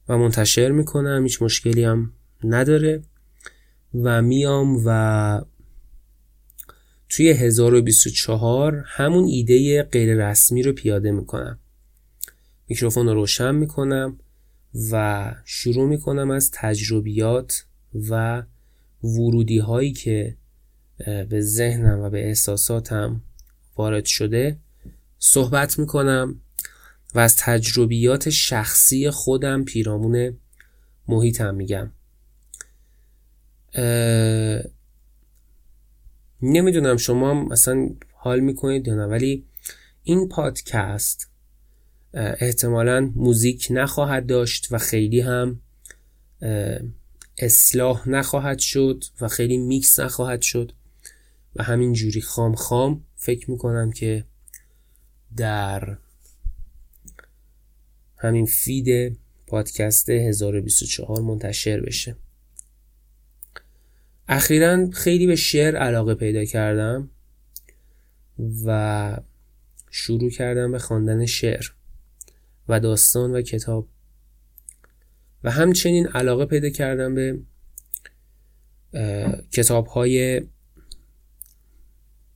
و 0.09 0.19
منتشر 0.19 0.71
می‌کنم 0.71 1.23
هیچ 1.23 1.43
مشکلی 1.43 1.85
هم 1.85 2.13
نداره. 2.45 3.03
و 3.95 4.23
میام 4.23 4.83
و 4.85 5.41
توی 7.09 7.31
1024 7.31 8.85
همون 8.87 9.25
ایده 9.25 9.83
غیر 9.83 10.29
رسمی 10.29 10.63
رو 10.63 10.73
پیاده 10.73 11.11
می‌کنم. 11.11 11.59
میکروفون 12.69 13.07
رو 13.07 13.15
روشن 13.15 13.55
می‌کنم 13.55 14.19
و 14.91 15.35
شروع 15.45 15.89
می‌کنم 15.89 16.31
از 16.31 16.51
تجربیات 16.51 17.65
و 18.11 18.43
ورودی 19.03 19.59
هایی 19.59 19.93
که 19.93 20.37
به 21.07 21.41
ذهنم 21.41 22.01
و 22.01 22.11
به 22.11 22.27
احساساتم 22.27 23.23
وارد 23.77 24.05
شده 24.05 24.57
صحبت 25.19 25.79
می‌کنم 25.79 26.41
و 27.15 27.19
از 27.19 27.37
تجربیات 27.37 28.31
شخصی 28.31 29.11
خودم 29.11 29.65
پیرامون 29.65 30.39
محیطم 31.09 31.55
میگم. 31.55 31.93
نمی‌دونم 36.43 36.97
شما 36.97 37.35
مثلا 37.35 37.91
حال 38.13 38.41
می‌کنید 38.41 38.89
یا 38.89 38.95
نه 38.95 39.05
ولی 39.05 39.45
این 40.03 40.29
پادکست 40.29 41.31
احتمالا 42.15 43.13
موزیک 43.15 43.69
نخواهد 43.71 44.27
داشت 44.27 44.69
و 44.71 44.79
خیلی 44.79 45.21
هم 45.21 45.61
اصلاح 47.39 48.09
نخواهد 48.09 48.59
شد 48.59 49.05
و 49.21 49.29
خیلی 49.29 49.57
میکس 49.57 50.01
نخواهد 50.01 50.43
شد. 50.43 50.73
و 51.57 51.63
همین 51.63 51.93
جوری 51.93 52.21
خام 52.21 52.55
خام 52.55 53.05
فکر 53.17 53.51
می‌کنم 53.51 53.93
که 53.93 54.25
در 55.37 55.97
همین 58.17 58.47
فید 58.47 59.19
پادکست 59.47 60.11
1024 60.11 61.21
منتشر 61.21 61.81
بشه. 61.81 62.17
اخیرا 64.29 64.91
خیلی 64.91 65.27
به 65.27 65.37
شعر 65.37 65.77
علاقه 65.77 66.15
پیدا 66.15 66.45
کردم 66.45 67.11
و 68.65 69.21
شروع 69.91 70.31
کردم 70.31 70.73
به 70.73 70.79
خواندن 70.79 71.27
شعر. 71.27 71.67
و 72.69 72.81
داستان 72.81 73.33
و 73.33 73.43
کتاب. 73.43 73.89
و 75.45 75.51
همچنین 75.51 76.07
علاقه 76.07 76.47
پیدا 76.47 76.71
کردم 76.71 77.15
به 77.15 77.39
کتاب 79.53 79.87
های 79.87 80.43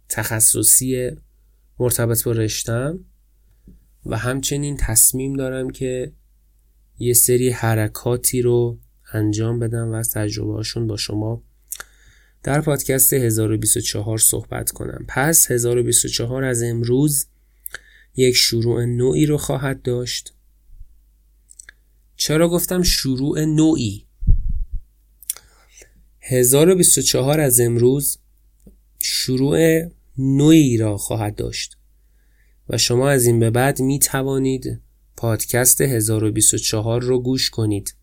تخصصی 0.09 1.11
مرتبط 1.79 2.25
با 2.25 2.33
رشتم 2.33 3.05
و 4.07 4.17
همچنین 4.17 4.77
تصمیم 4.77 5.37
دارم 5.37 5.71
که 5.71 6.13
یه 6.99 7.13
سری 7.13 7.51
حرکاتی 7.51 8.43
رو 8.43 8.79
انجام 9.13 9.59
بدم 9.59 9.89
و 9.89 9.95
از 9.95 10.11
تجربه 10.11 10.53
هاشون 10.53 10.87
با 10.87 10.97
شما 10.97 11.43
در 12.43 12.61
پادکست 12.61 13.13
1024 13.13 14.19
صحبت 14.19 14.71
کنم. 14.71 15.05
پس 15.09 15.51
1024 15.51 16.45
از 16.45 16.63
امروز 16.63 17.27
یک 18.17 18.35
شروع 18.35 18.85
نوعی 18.85 19.27
رو 19.27 19.39
خواهد 19.39 19.83
داشت. 19.83 20.35
چرا 22.17 22.49
گفتم 22.49 22.83
شروع 22.83 23.45
نوعی؟ 23.45 24.07
1024 26.21 27.41
از 27.41 27.61
امروز 27.61 28.19
شروع 28.99 29.83
نوعی 30.19 30.77
را 30.77 30.97
خواهد 30.97 31.35
داشت 31.35 31.77
و 32.69 32.79
شما 32.79 33.11
از 33.11 33.27
این 33.27 33.41
به 33.41 33.51
بعد 33.51 33.81
می 33.81 33.99
توانید 33.99 34.81
پادکست 35.17 35.81
1024 35.81 37.03
رو 37.03 37.19
گوش 37.19 37.51
کنید. 37.51 37.95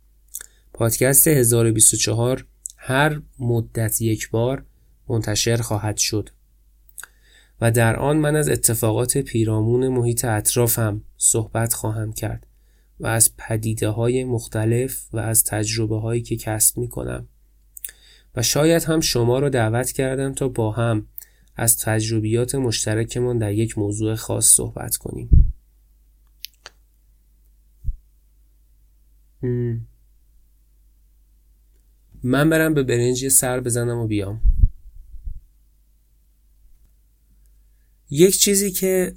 پادکست 0.73 1.27
1024 1.27 2.45
هر 2.77 3.21
مدت 3.39 4.01
یک 4.01 4.29
بار 4.29 4.65
منتشر 5.09 5.57
خواهد 5.57 5.97
شد. 5.97 6.29
و 7.61 7.71
در 7.71 7.95
آن 7.95 8.17
من 8.17 8.35
از 8.35 8.49
اتفاقات 8.49 9.17
پیرامون 9.17 9.87
محیط 9.87 10.25
اطرافم 10.25 11.01
صحبت 11.17 11.73
خواهم 11.73 12.13
کرد 12.13 12.47
و 12.99 13.07
از 13.07 13.37
پدیده 13.37 13.89
های 13.89 14.23
مختلف 14.23 15.07
و 15.13 15.17
از 15.17 15.43
تجربه 15.43 15.99
هایی 15.99 16.21
که 16.21 16.37
کسب 16.37 16.77
می 16.77 16.89
کنم 16.89 17.27
و 18.35 18.41
شاید 18.41 18.83
هم 18.83 18.99
شما 18.99 19.39
رو 19.39 19.49
دعوت 19.49 19.91
کردم 19.91 20.33
تا 20.33 20.47
با 20.47 20.71
هم 20.71 21.07
از 21.55 21.77
تجربیات 21.77 22.55
مشترکمان 22.55 23.37
در 23.37 23.51
یک 23.51 23.77
موضوع 23.77 24.15
خاص 24.15 24.45
صحبت 24.45 24.95
کنیم. 24.95 25.53
من 32.23 32.49
برم 32.49 32.73
به 32.73 32.83
برنج 32.83 33.27
سر 33.27 33.59
بزنم 33.59 33.97
و 33.97 34.07
بیام. 34.07 34.41
یک 38.09 38.39
چیزی 38.39 38.71
که 38.71 39.15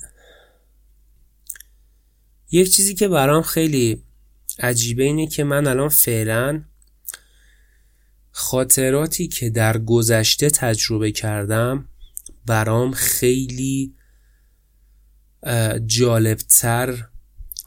یک 2.50 2.72
چیزی 2.72 2.94
که 2.94 3.08
برام 3.08 3.42
خیلی 3.42 4.02
عجیبه 4.58 5.02
اینه 5.02 5.26
که 5.26 5.44
من 5.44 5.66
الان 5.66 5.88
فعلا 5.88 6.64
خاطراتی 8.30 9.28
که 9.28 9.50
در 9.50 9.78
گذشته 9.78 10.50
تجربه 10.50 11.12
کردم 11.12 11.88
برام 12.46 12.92
خیلی 12.92 13.94
جالبتر 15.86 17.08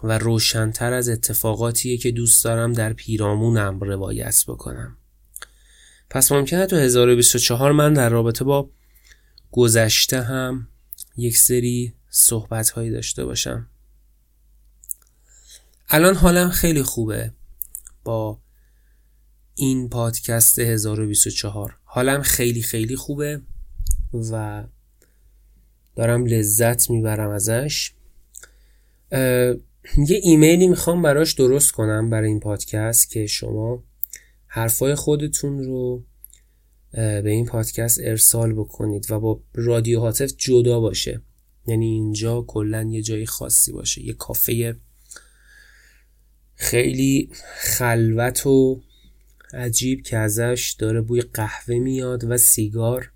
و 0.03 0.17
روشنتر 0.17 0.93
از 0.93 1.09
اتفاقاتیه 1.09 1.97
که 1.97 2.11
دوست 2.11 2.43
دارم 2.43 2.73
در 2.73 2.93
پیرامونم 2.93 3.79
روایت 3.79 4.43
بکنم. 4.47 4.97
پس 6.09 6.31
ممکنه 6.31 6.65
تو 6.65 6.75
1024 6.75 7.71
من 7.71 7.93
در 7.93 8.09
رابطه 8.09 8.43
با 8.43 8.69
گذشته 9.51 10.21
هم 10.21 10.67
یک 11.17 11.37
سری 11.37 11.93
صحبت 12.09 12.69
هایی 12.69 12.91
داشته 12.91 13.25
باشم. 13.25 13.69
الان 15.89 16.15
حالم 16.15 16.49
خیلی 16.49 16.83
خوبه 16.83 17.33
با 18.03 18.39
این 19.55 19.89
پادکست 19.89 20.59
1024 20.59 21.77
حالم 21.83 22.21
خیلی 22.21 22.61
خیلی 22.61 22.95
خوبه 22.95 23.41
و 24.31 24.63
دارم 25.95 26.25
لذت 26.25 26.89
می‌برم 26.89 27.29
ازش. 27.29 27.93
یه 29.97 30.19
ایمیلی 30.23 30.67
می‌خوام 30.67 31.01
براش 31.01 31.33
درست 31.33 31.71
کنم 31.71 32.09
برای 32.09 32.27
این 32.27 32.39
پادکست 32.39 33.09
که 33.09 33.27
شما 33.27 33.83
حرفای 34.47 34.95
خودتون 34.95 35.63
رو 35.63 36.03
به 36.95 37.29
این 37.29 37.45
پادکست 37.45 37.99
ارسال 38.03 38.53
بکنید 38.53 39.11
و 39.11 39.19
با 39.19 39.41
رادیو 39.53 39.99
هاتف 39.99 40.31
جدا 40.37 40.79
باشه. 40.79 41.21
یعنی 41.67 41.85
اینجا 41.85 42.41
کلا 42.41 42.83
یه 42.83 43.01
جای 43.01 43.25
خاصی 43.25 43.71
باشه. 43.71 44.01
یه 44.01 44.13
کافه 44.13 44.75
خیلی 46.55 47.29
خلوت 47.57 48.47
و 48.47 48.81
عجیب 49.53 50.01
که 50.01 50.17
ازش 50.17 50.75
داره 50.79 51.01
بوی 51.01 51.21
قهوه 51.21 51.75
میاد 51.75 52.23
و 52.23 52.37
سیگار. 52.37 53.11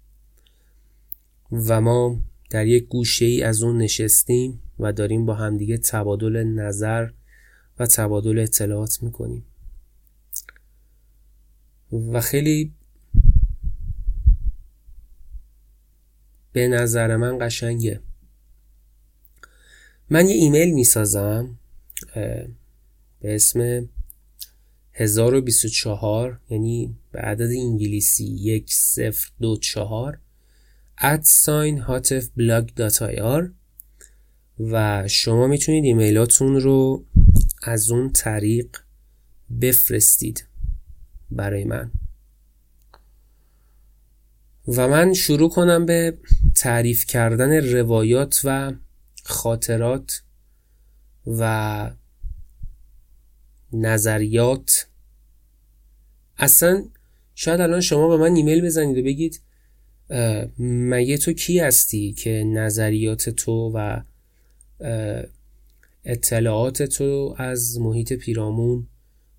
و 1.51 1.81
ما 1.81 2.21
در 2.49 2.67
یک 2.67 2.87
گوشه 2.87 3.25
ای 3.25 3.43
از 3.43 3.63
اون 3.63 3.77
نشستیم 3.77 4.61
و 4.79 4.93
داریم 4.93 5.25
با 5.25 5.33
همدیگه 5.33 5.77
تبادل 5.77 6.43
نظر 6.43 7.09
و 7.79 7.85
تبادل 7.85 8.39
اطلاعات 8.39 9.03
می‌کنیم. 9.03 9.45
و 11.91 12.21
خیلی 12.21 12.73
به 16.51 16.67
نظر 16.67 17.15
من 17.15 17.38
قشنگه. 17.41 17.99
من 20.09 20.27
یه 20.27 20.35
ایمیل 20.35 20.73
می‌سازم 20.73 21.59
به 23.21 23.35
اسم 23.35 23.89
1024 24.93 26.39
یعنی 26.49 26.95
به 27.12 27.19
عدد 27.19 27.49
انگلیسی 27.51 28.63
1024 29.39 30.19
at 30.97 31.23
sign 31.23 31.81
hotfblog.ir 31.88 33.49
و 34.59 35.07
شما 35.07 35.47
می‌تونید 35.47 35.85
ایمیلاتون 35.85 36.59
رو 36.59 37.05
از 37.63 37.91
اون 37.91 38.09
طریق 38.09 38.77
بفرستید 39.62 40.45
برای 41.31 41.63
من. 41.63 41.91
و 44.77 44.88
من 44.88 45.13
شروع 45.13 45.49
کنم 45.49 45.86
به 45.86 46.17
تعریف 46.55 47.05
کردن 47.05 47.71
روایات 47.71 48.41
و 48.43 48.73
خاطرات 49.23 50.21
و 51.27 51.91
نظریات. 53.73 54.88
اصلا 56.38 56.86
شاید 57.36 57.62
الان 57.62 57.82
شما 57.82 58.08
به 58.08 58.17
من 58.17 58.36
ایمیل 58.36 58.65
بزنید 58.65 58.97
و 58.97 59.03
بگید 59.03 59.41
مگه 60.60 61.17
تو 61.17 61.34
کی 61.34 61.60
هستی 61.60 62.13
که 62.13 62.43
نظریات 62.43 63.29
تو 63.29 63.71
و 63.75 64.01
اطلاعات 66.05 66.84
تو 66.84 67.36
از 67.38 67.79
محیط 67.79 68.13
پیرامون 68.13 68.88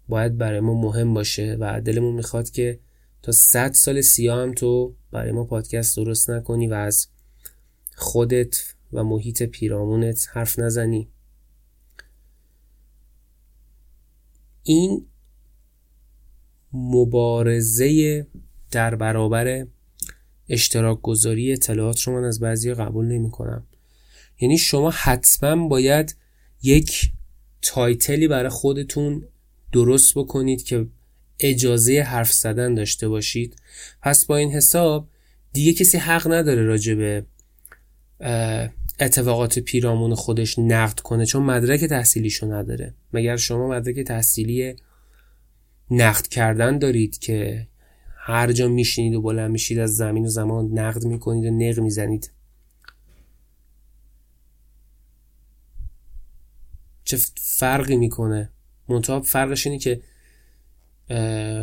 باید 0.09 0.39
برای 0.39 0.61
ما 0.61 0.81
مهم 0.81 1.15
باشه 1.15 1.57
و 1.61 1.81
دلمون 1.81 2.15
می‌خواد 2.15 2.51
که 2.51 2.79
تا 3.23 3.33
صد 3.33 3.73
سال 3.73 4.01
سیاه 4.01 4.43
هم 4.43 4.53
تو 4.53 4.95
برای 5.11 5.33
ما 5.33 5.45
پادکست 5.45 5.97
درست 5.97 6.31
نکنی 6.31 6.67
و 6.67 6.75
از 6.75 7.09
خودت 7.97 8.75
و 8.93 9.05
محیط 9.05 9.43
پیرامونت 9.43 10.29
حرف 10.33 10.59
نزنی. 10.59 11.09
این 14.63 15.07
مبارزه 16.73 18.27
در 18.71 18.95
برابر 18.95 19.67
اشتراک 20.49 21.03
گذاری 21.03 21.53
اطلاعات 21.53 22.01
رو 22.01 22.13
من 22.13 22.25
از 22.25 22.41
بعضی 22.41 22.75
قبول 22.75 23.07
نمی 23.07 23.31
کنم. 23.31 23.67
یعنی 24.41 24.59
شما 24.59 24.91
حتما 24.91 25.69
باید 25.69 26.17
یک 26.63 27.13
تایتلی 27.63 28.29
برای 28.29 28.49
خودتون 28.49 29.25
درست 29.73 30.15
بکنید 30.19 30.63
که 30.63 30.87
اجازه 31.41 32.01
حرف 32.01 32.33
زدن 32.33 32.75
داشته 32.75 33.09
باشید. 33.09 33.57
پس 34.03 34.25
با 34.25 34.37
این 34.37 34.51
حساب 34.51 35.09
دیگه 35.53 35.73
کسی 35.73 35.99
حق 35.99 36.33
نداره 36.33 36.63
راجع 36.63 36.95
به 36.95 37.27
اتفاقات 39.01 39.59
پیرامون 39.59 40.15
خودش 40.15 40.59
نقد 40.59 41.01
کنه 41.01 41.27
چون 41.27 41.43
مدرک 41.43 41.85
تحصیلیشو 41.85 42.53
نداره. 42.53 42.95
مگر 43.13 43.37
شما 43.37 43.69
مدرک 43.69 44.01
تحصیلی 44.01 44.77
نقد 45.91 46.27
کردن 46.27 46.79
دارید 46.79 47.19
که 47.19 47.69
هر 48.17 48.53
جا 48.53 48.69
میشینید 48.69 49.15
و 49.15 49.23
بلند 49.23 49.51
میشید 49.51 49.79
از 49.79 49.97
زمین 49.97 50.25
و 50.25 50.29
زمان 50.29 50.79
نقد 50.79 51.05
می‌کنید 51.05 51.45
و 51.45 51.51
نق 51.51 51.81
می‌زنید؟ 51.81 52.33
چه 57.05 57.19
فرقی 57.37 57.97
می‌کنه؟ 57.97 58.51
منتها 58.89 59.21
فرقش 59.21 59.67
اینه 59.67 59.79
که 59.79 60.03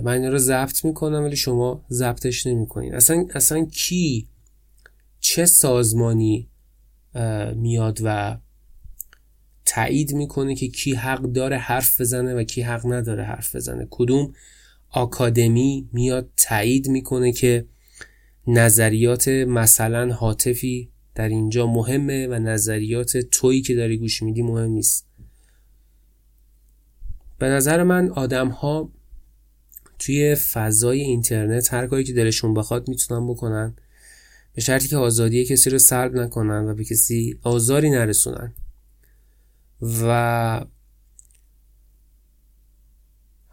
من 0.03 0.07
این 0.07 0.31
رو 0.31 0.37
ضبط 0.37 0.85
می‌کنم 0.85 1.23
ولی 1.23 1.35
شما 1.35 1.85
ضبطش 1.91 2.47
نمی‌کنید 2.47 2.93
اصلا 2.93 3.27
اصلا 3.35 3.65
کی 3.65 4.27
چه 5.19 5.45
سازمانی 5.45 6.49
میاد 7.55 7.99
و 8.03 8.37
تایید 9.65 10.13
می‌کنه 10.13 10.55
که 10.55 10.67
کی 10.67 10.93
حق 10.93 11.21
داره 11.21 11.57
حرف 11.57 12.01
بزنه 12.01 12.33
و 12.33 12.43
کی 12.43 12.61
حق 12.61 12.93
نداره 12.93 13.23
حرف 13.23 13.55
بزنه؟ 13.55 13.87
کدوم 13.89 14.33
آکادمی 14.89 15.89
میاد 15.93 16.29
تایید 16.37 16.87
می‌کنه 16.87 17.31
که 17.31 17.65
نظریات 18.47 19.27
مثلا 19.27 20.13
حاطفی 20.13 20.91
در 21.15 21.29
اینجا 21.29 21.67
مهمه 21.67 22.27
و 22.27 22.33
نظریات 22.33 23.17
تویی 23.17 23.61
که 23.61 23.75
داری 23.75 23.97
گوش 23.97 24.23
میدی 24.23 24.41
مهم 24.41 24.71
نیست. 24.71 25.07
به 27.37 27.45
نظر 27.45 27.83
من 27.83 28.09
آدم 28.09 28.47
ها 28.47 28.91
توی 29.99 30.35
فضای 30.35 31.01
اینترنت 31.01 31.73
هر 31.73 31.87
کاری 31.87 32.03
که 32.03 32.13
دلشون 32.13 32.53
بخواد 32.53 32.87
می‌تونن 32.87 33.27
بکنن. 33.27 33.75
به 34.53 34.61
شرطی 34.61 34.87
که 34.87 34.97
آزادی 34.97 35.45
کسی 35.45 35.69
رو 35.69 35.79
سلب 35.79 36.15
نکنن 36.15 36.65
و 36.65 36.73
به 36.73 36.83
کسی 36.83 37.39
آزاری 37.43 37.89
نرسونن. 37.89 38.53
و 39.81 40.65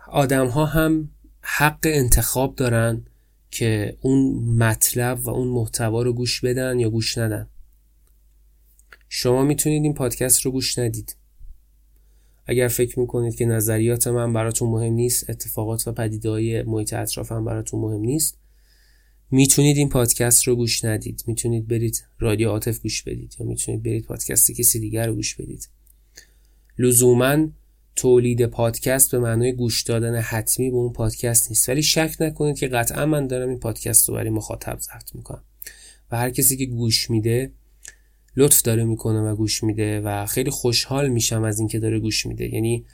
آدم 0.08 0.46
ها 0.46 0.66
هم 0.66 1.10
حق 1.40 1.78
انتخاب 1.84 2.56
دارن 2.56 3.04
که 3.50 3.96
اون 4.00 4.44
مطلب 4.58 5.20
و 5.20 5.30
اون 5.30 5.48
محتوا 5.48 6.02
رو 6.02 6.12
گوش 6.12 6.40
بدن 6.40 6.78
یا 6.80 6.90
گوش 6.90 7.18
ندن. 7.18 7.48
شما 9.08 9.44
می‌تونید 9.44 9.82
این 9.82 9.94
پادکست 9.94 10.40
رو 10.40 10.50
گوش 10.50 10.78
ندید. 10.78 11.16
اگر 12.46 12.68
فکر 12.68 13.00
می‌کنید 13.00 13.34
که 13.34 13.44
نظریات 13.46 14.06
من 14.06 14.32
براتون 14.32 14.70
مهم 14.70 14.92
نیست 14.92 15.30
اتفاقات 15.30 15.88
و 15.88 15.92
پدیدهای 15.92 16.62
محیط 16.62 16.92
اطرافم 16.92 17.44
براتون 17.44 17.80
مهم 17.80 18.00
نیست 18.00 18.38
می‌تونید 19.30 19.76
این 19.76 19.88
پادکست 19.88 20.48
رو 20.48 20.56
گوش 20.56 20.84
ندید. 20.84 21.24
می‌تونید 21.26 21.68
برید 21.68 22.04
رادیو 22.18 22.48
عاطف 22.48 22.78
گوش 22.78 23.02
بدید 23.02 23.36
یا 23.40 23.46
می‌تونید 23.46 23.82
برید 23.82 24.04
پادکست 24.04 24.50
کسی 24.50 24.80
دیگر 24.80 25.06
رو 25.06 25.14
گوش 25.14 25.34
بدید. 25.34 25.68
لزوما 26.78 27.48
تولید 27.96 28.46
پادکست 28.46 29.10
به 29.10 29.18
معنای 29.18 29.52
گوش 29.52 29.82
دادن 29.82 30.20
حتمی 30.20 30.70
به 30.70 30.76
اون 30.76 30.92
پادکست 30.92 31.50
نیست. 31.50 31.68
ولی 31.68 31.82
شک 31.82 32.16
نکنید 32.20 32.58
که 32.58 32.68
قطعا 32.68 33.06
من 33.06 33.26
دارم 33.26 33.48
این 33.48 33.58
پادکست 33.58 34.08
رو 34.08 34.14
برای 34.14 34.30
مخاطب 34.30 34.78
ضبط 34.80 35.14
می‌کنم. 35.14 35.44
و 36.10 36.16
هر 36.16 36.30
کسی 36.30 36.56
که 36.56 36.66
گوش 36.66 37.10
میده 37.10 37.52
لطف 38.36 38.62
داره 38.62 38.84
می‌کنه 38.84 39.20
و 39.20 39.36
گوش 39.36 39.62
میده 39.64 40.00
و 40.00 40.26
خیلی 40.26 40.50
خوشحال 40.50 41.08
میشم 41.08 41.42
از 41.42 41.58
اینکه 41.58 41.78
داره 41.78 42.00
گوش 42.00 42.26
میده. 42.26 42.54
یعنی 42.54 42.86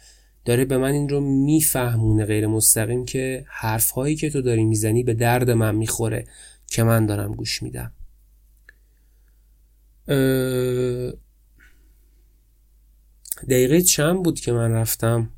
داره 0.45 0.65
به 0.65 0.79
من 0.79 0.93
این 0.93 1.09
رو 1.09 1.21
میفهمونه 1.21 2.25
غیر 2.25 2.47
مستقیم 2.47 3.05
که 3.05 3.45
حرف 3.49 3.91
هایی 3.91 4.17
که 4.17 4.31
تو 4.31 4.43
داری 4.43 4.65
می‌زنی 4.65 5.03
به 5.03 5.15
درد 5.15 5.51
من 5.51 5.75
می‌خوره 5.75 6.25
که 6.67 6.83
من 6.83 7.07
دارم 7.07 7.35
گوش 7.35 7.63
میدم. 7.63 7.93
دقیقه 13.49 13.83
چند 13.83 14.23
بود 14.23 14.41
که 14.41 14.53
من 14.53 14.71
رفتم 14.71 15.31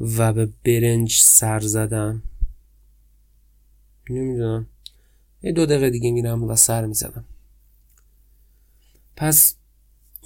و 0.00 0.32
به 0.32 0.48
برنج 0.64 1.20
سر 1.22 1.60
زدم؟ 1.60 2.22
نمی‌دونم. 4.10 4.66
یه 5.42 5.52
دو 5.52 5.66
دقیقه 5.66 5.90
دیگه 5.90 6.10
میرم 6.10 6.44
و 6.44 6.56
سر 6.56 6.86
می‌زنم. 6.86 7.24
پس 9.16 9.54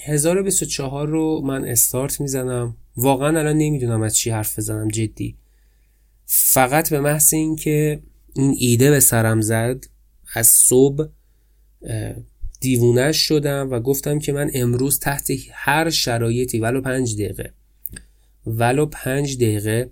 1024 0.04 1.08
رو 1.08 1.40
من 1.44 1.64
استارت 1.64 2.20
می‌زنم. 2.20 2.76
واقعا 2.96 3.38
الان 3.38 3.56
نمی‌دونم 3.56 4.02
از 4.02 4.16
چی 4.16 4.30
حرف 4.30 4.58
بزنم 4.58 4.88
جدی. 4.88 5.36
فقط 6.26 6.90
به 6.90 7.00
محض 7.00 7.34
اینکه 7.34 8.02
این 8.34 8.54
ایده 8.58 8.90
به 8.90 9.00
سرم 9.00 9.40
زد 9.40 9.84
از 10.34 10.46
صبح 10.46 11.04
دیوونش 12.60 13.16
شدم 13.16 13.70
و 13.70 13.80
گفتم 13.80 14.18
که 14.18 14.32
من 14.32 14.50
امروز 14.54 14.98
تحت 14.98 15.30
هر 15.52 15.90
شرایطی 15.90 16.58
ولو 16.58 16.80
پنج 16.80 17.14
دقیقه 17.14 17.52
ولو 18.46 18.86
پنج 18.86 19.36
دقیقه 19.36 19.90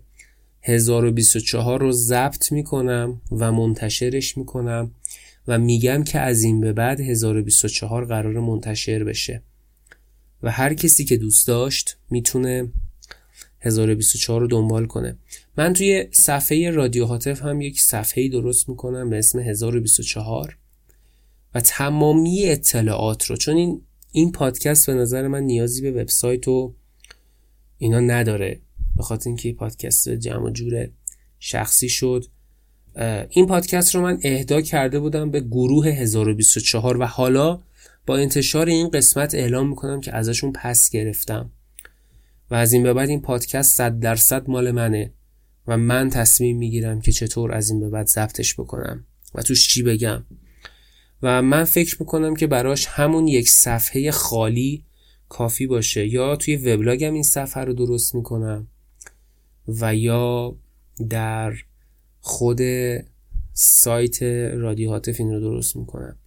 1024 0.62 1.80
رو 1.80 1.92
ضبط 1.92 2.52
می‌کنم 2.52 3.20
و 3.30 3.52
منتشرش 3.52 4.38
می‌کنم. 4.38 4.90
و 5.48 5.58
میگم 5.58 6.04
که 6.04 6.18
از 6.20 6.42
این 6.42 6.60
به 6.60 6.72
بعد 6.72 7.00
1024 7.00 8.04
قرار 8.04 8.40
منتشر 8.40 9.04
بشه. 9.04 9.42
و 10.42 10.50
هر 10.50 10.74
کسی 10.74 11.04
که 11.04 11.16
دوست 11.16 11.48
داشت 11.48 11.96
می‌تونه 12.10 12.72
1024 13.60 14.40
رو 14.40 14.46
دنبال 14.46 14.86
کنه. 14.86 15.16
من 15.56 15.72
توی 15.72 16.08
صفحه 16.12 16.70
رادیو 16.70 17.04
هاتف 17.04 17.42
هم 17.42 17.60
یک 17.60 17.80
صفحه 17.80 18.28
درست 18.28 18.68
می‌کنم 18.68 19.10
به 19.10 19.18
اسم 19.18 19.38
1024 19.38 20.58
و 21.54 21.60
تمامی 21.60 22.46
اطلاعات 22.46 23.24
رو 23.24 23.36
چون 23.36 23.56
این 23.56 23.82
این 24.12 24.32
پادکست 24.32 24.86
به 24.86 24.94
نظر 24.94 25.28
من 25.28 25.42
نیازی 25.42 25.82
به 25.82 26.02
وبسایت 26.02 26.48
و 26.48 26.74
اینا 27.78 28.00
نداره 28.00 28.60
به 28.96 29.02
خاطر 29.02 29.30
اینکه 29.30 29.52
پادکست 29.52 30.08
جمع 30.08 30.50
جور 30.50 30.88
شخصی 31.38 31.88
شد. 31.88 32.24
این 33.28 33.46
پادکست 33.46 33.94
رو 33.94 34.00
من 34.00 34.18
اهدا 34.22 34.60
کرده 34.60 35.00
بودم 35.00 35.30
به 35.30 35.40
گروه 35.40 35.88
1024 35.88 36.96
و 36.96 37.04
حالا 37.04 37.60
با 38.06 38.16
انتشار 38.16 38.66
این 38.66 38.88
قسمت 38.88 39.34
اعلام 39.34 39.68
می‌کنم 39.68 40.00
که 40.00 40.14
ازشون 40.14 40.52
پس 40.52 40.90
گرفتم. 40.90 41.50
و 42.50 42.54
از 42.54 42.72
این 42.72 42.82
به 42.82 42.92
بعد 42.92 43.08
این 43.08 43.20
پادکست 43.20 43.76
صد 43.76 44.00
درصد 44.00 44.50
مال 44.50 44.70
منه 44.70 45.12
و 45.66 45.76
من 45.76 46.10
تصمیم 46.10 46.58
می‌گیرم 46.58 47.00
که 47.00 47.12
چطور 47.12 47.52
از 47.52 47.70
این 47.70 47.80
به 47.80 47.90
بعد 47.90 48.06
ضبطش 48.06 48.54
بکنم 48.54 49.04
و 49.34 49.42
توش 49.42 49.68
چی 49.68 49.82
بگم. 49.82 50.24
و 51.22 51.42
من 51.42 51.64
فکر 51.64 51.96
می‌کنم 52.00 52.36
که 52.36 52.46
براش 52.46 52.86
همون 52.86 53.28
یک 53.28 53.48
صفحه 53.48 54.10
خالی 54.10 54.84
کافی 55.28 55.66
باشه. 55.66 56.08
یا 56.08 56.36
توی 56.36 56.56
وبلاگم 56.56 57.14
این 57.14 57.22
صفحه 57.22 57.64
رو 57.64 57.72
درست 57.72 58.14
می‌کنم 58.14 58.68
و 59.68 59.94
یا 59.94 60.56
در 61.08 61.52
خود 62.20 62.60
سایت 63.52 64.22
رادیو 64.52 64.90
هاتف 64.90 65.20
این 65.20 65.32
رو 65.32 65.40
درست 65.40 65.76
می‌کنم. 65.76 66.18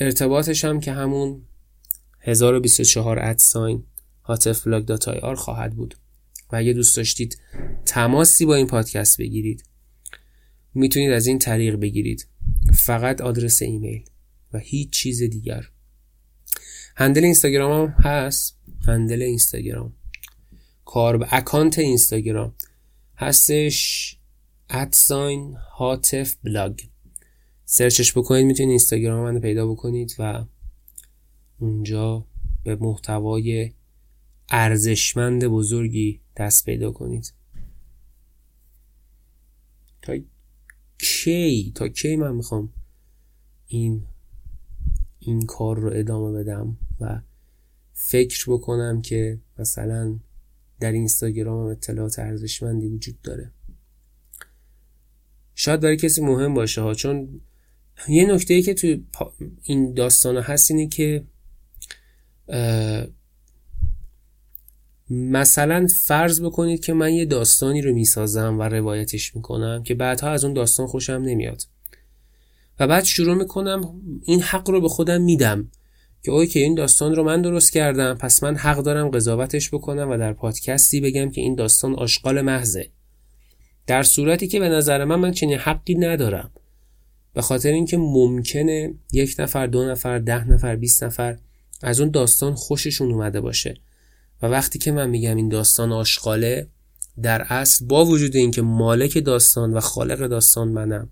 ارتباطش 0.00 0.64
هم 0.64 0.80
که 0.80 0.92
همون 0.92 1.42
1024 2.20 3.18
at 3.18 3.40
sign 3.40 3.84
هاتف 4.22 4.66
بلاگ 4.66 4.84
dot 4.84 5.08
ir 5.08 5.34
خواهد 5.34 5.74
بود. 5.74 5.94
و 6.52 6.56
اگه 6.56 6.72
دوست 6.72 6.96
داشتید 6.96 7.38
تماسی 7.84 8.44
با 8.44 8.54
این 8.54 8.66
پادکست 8.66 9.18
بگیرید 9.18 9.64
می‌تونید 10.74 11.10
از 11.10 11.26
این 11.26 11.38
طریق 11.38 11.76
بگیرید. 11.76 12.28
فقط 12.74 13.20
آدرس 13.20 13.62
ایمیل 13.62 14.04
و 14.52 14.58
هیچ 14.58 14.90
چیز 14.90 15.22
دیگر. 15.22 15.68
handle 16.96 17.24
اینستاگرام 17.24 17.86
هم 17.86 17.94
هست. 17.98 18.58
handle 18.86 19.22
اینستاگرام. 19.22 19.92
کار 20.84 21.28
اکانت 21.30 21.78
اینستاگرام. 21.78 22.54
هستش 23.16 24.16
at 24.74 25.01
sign 25.01 25.56
هاتف 25.72 26.36
بلاگ. 26.44 26.80
سرچش 27.64 28.18
بکنید 28.18 28.46
می‌تونید 28.46 28.70
اینستاگرام 28.70 29.32
من 29.32 29.40
پیدا 29.40 29.72
بکنید 29.72 30.14
و 30.18 30.44
اونجا 31.58 32.26
به 32.64 32.76
محتوای 32.76 33.72
ارزشمند 34.48 35.44
بزرگی 35.44 36.20
دست 36.36 36.64
پیدا 36.64 36.92
کنید. 36.92 37.34
تا 40.02 40.18
کی؟ 40.98 41.72
تا 41.74 41.88
کی 41.88 42.16
من 42.16 42.34
می‌خوام 42.34 42.72
این 43.66 44.06
این 45.18 45.46
کار 45.46 45.78
رو 45.78 45.90
ادامه 45.94 46.42
بدم 46.42 46.76
و 47.00 47.20
فکر 47.92 48.52
بکنم 48.52 49.02
که 49.02 49.40
مثلا 49.58 50.18
در 50.80 50.92
اینستاگرام 50.92 51.66
اطلاعات 51.66 52.18
ارزشمندی 52.18 52.86
وجود 52.86 53.20
داره. 53.22 53.52
شاید 55.64 55.80
برای 55.80 55.96
کسی 55.96 56.20
مهم 56.20 56.54
باشه 56.54 56.80
ها 56.80 56.94
چون 56.94 57.40
یه 58.08 58.34
نکته 58.34 58.54
ای 58.54 58.62
که 58.62 58.74
تو 58.74 58.96
این 59.62 59.94
داستان 59.94 60.36
هست 60.36 60.70
اینه 60.70 60.88
که 60.88 61.24
مثلا 65.10 65.86
فرض 66.06 66.40
بکنید 66.40 66.84
که 66.84 66.92
من 66.92 67.12
یه 67.12 67.24
داستانی 67.24 67.82
رو 67.82 67.94
می‌سازم 67.94 68.58
و 68.58 68.62
روایتش 68.62 69.36
می‌کنم 69.36 69.82
که 69.82 69.94
بعدها 69.94 70.30
از 70.30 70.44
اون 70.44 70.54
داستان 70.54 70.86
خوشم 70.86 71.12
نمیاد. 71.12 71.62
و 72.80 72.86
بعد 72.86 73.04
شروع 73.04 73.34
می‌کنم 73.34 74.00
این 74.22 74.40
حق 74.40 74.70
رو 74.70 74.80
به 74.80 74.88
خودم 74.88 75.22
میدم 75.22 75.70
که 76.22 76.32
اوی 76.32 76.46
که 76.46 76.60
این 76.60 76.74
داستان 76.74 77.14
رو 77.14 77.24
من 77.24 77.42
درست 77.42 77.72
کردم 77.72 78.14
پس 78.14 78.42
من 78.42 78.56
حق 78.56 78.78
دارم 78.78 79.08
قضاوتش 79.08 79.68
بکنم 79.68 80.10
و 80.10 80.16
در 80.18 80.32
پادکستی 80.32 81.00
بگم 81.00 81.30
که 81.30 81.40
این 81.40 81.54
داستان 81.54 81.94
آشغال 81.94 82.40
محضه. 82.40 82.90
در 83.86 84.02
صورتی 84.02 84.48
که 84.48 84.60
به 84.60 84.68
نظر 84.68 85.04
من 85.04 85.16
من 85.16 85.32
چنین 85.32 85.58
حقی 85.58 85.94
ندارم. 85.94 86.50
به 87.34 87.42
خاطر 87.42 87.72
اینکه 87.72 87.96
ممکنه 87.96 88.94
یک 89.12 89.36
نفر 89.38 89.66
دو 89.66 89.90
نفر 89.90 90.18
ده 90.18 90.48
نفر 90.48 90.76
بیست 90.76 91.04
نفر 91.04 91.38
از 91.82 92.00
اون 92.00 92.10
داستان 92.10 92.54
خوششون 92.54 93.12
اومده 93.12 93.40
باشه. 93.40 93.74
و 94.42 94.46
وقتی 94.46 94.78
که 94.78 94.92
من 94.92 95.10
میگم 95.10 95.36
این 95.36 95.48
داستان 95.48 95.92
آشغاله 95.92 96.66
در 97.22 97.42
اصل 97.48 97.86
با 97.86 98.04
وجود 98.04 98.36
اینکه 98.36 98.62
مالک 98.62 99.18
داستان 99.18 99.74
و 99.74 99.80
خالق 99.80 100.26
داستان 100.26 100.68
منم 100.68 101.08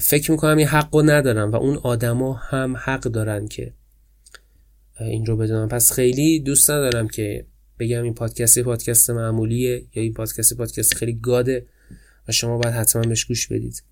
فکر 0.00 0.30
می‌کنم 0.30 0.56
این 0.56 0.66
حق 0.66 0.94
رو 0.94 1.02
ندارم 1.02 1.52
و 1.52 1.56
اون 1.56 1.76
آدما 1.76 2.32
هم 2.32 2.76
حق 2.76 3.00
دارن 3.00 3.48
که 3.48 3.72
این 5.00 5.26
رو 5.26 5.36
بدونم. 5.36 5.68
پس 5.68 5.92
خیلی 5.92 6.40
دوست 6.40 6.70
ندارم 6.70 7.08
که 7.08 7.46
بگم 7.78 8.02
این 8.02 8.14
پادکست 8.14 8.58
پادکست 8.58 9.10
معمولیه 9.10 9.86
یا 9.94 10.02
این 10.02 10.12
پادکست 10.12 10.56
پادکست 10.56 10.94
خیلی 10.94 11.12
گاده 11.12 11.66
و 12.28 12.32
شما 12.32 12.58
باید 12.58 12.74
حتما 12.74 13.02
بهش 13.02 13.24
گوش 13.24 13.48
بدید. 13.48 13.82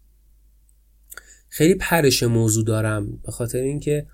خیلی 1.49 1.75
پرش 1.75 2.23
موضوع 2.23 2.65
دارم 2.65 3.17
به 3.17 3.33
خاطر 3.33 3.59
اینکه 3.59 4.07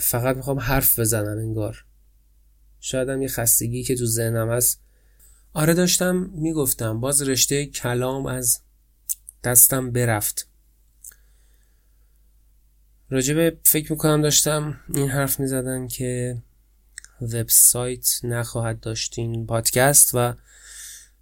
فقط 0.00 0.36
می‌خوام 0.36 0.58
حرف 0.58 0.98
بزنم 0.98 1.38
انگار. 1.38 1.84
شاید 2.80 3.08
هم 3.08 3.22
یه 3.22 3.28
خستگی 3.28 3.82
که 3.82 3.96
تو 3.96 4.06
ذهنم 4.06 4.50
هست. 4.50 4.80
آره 5.52 5.74
داشتم 5.74 6.30
می‌گفتم 6.34 7.00
باز 7.00 7.22
رشته 7.22 7.66
کلام 7.66 8.26
از 8.26 8.60
دستم 9.44 9.90
برفت. 9.90 10.48
راجبه 13.10 13.56
فکر 13.64 13.92
می‌کنم 13.92 14.22
داشتم 14.22 14.80
این 14.94 15.08
حرف 15.08 15.40
می‌زدن 15.40 15.88
که 15.88 16.36
وبسایت 17.20 18.24
نخواهد 18.24 18.80
داشت 18.80 19.18
این 19.18 19.46
پادکست 19.46 20.10
و 20.14 20.34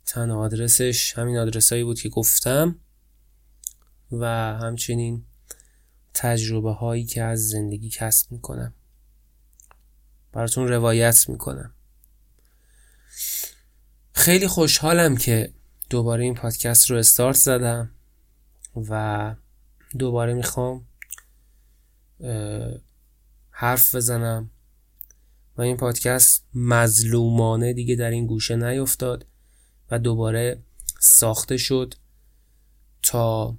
تنها 0.06 0.36
آدرسش 0.36 1.18
همین 1.18 1.38
آدرسایی 1.38 1.84
بود 1.84 2.00
که 2.00 2.08
گفتم 2.08 2.78
و 4.12 4.26
همچنین 4.58 5.24
تجربه 6.14 6.72
هایی 6.72 7.04
که 7.04 7.22
از 7.22 7.48
زندگی 7.48 7.90
کسب 7.90 8.32
می‌کنم. 8.32 8.74
براتون 10.32 10.68
روایت 10.68 11.28
می‌کنم. 11.28 11.74
خیلی 14.12 14.48
خوشحالم 14.48 15.16
که 15.16 15.52
دوباره 15.90 16.24
این 16.24 16.34
پادکست 16.34 16.90
رو 16.90 16.96
استارت 16.96 17.36
زدم 17.36 17.90
و 18.76 19.34
دوباره 19.98 20.34
می‌خوام 20.34 20.86
حرف 23.50 23.94
بزنم. 23.94 24.50
و 25.56 25.62
این 25.62 25.76
پادکست 25.76 26.44
مظلومانه 26.54 27.72
دیگه 27.72 27.96
در 27.96 28.10
این 28.10 28.26
گوشه 28.26 28.56
نیفتاد 28.56 29.26
و 29.90 29.98
دوباره 29.98 30.62
ساخته 31.00 31.56
شد 31.56 31.94
تا 33.02 33.58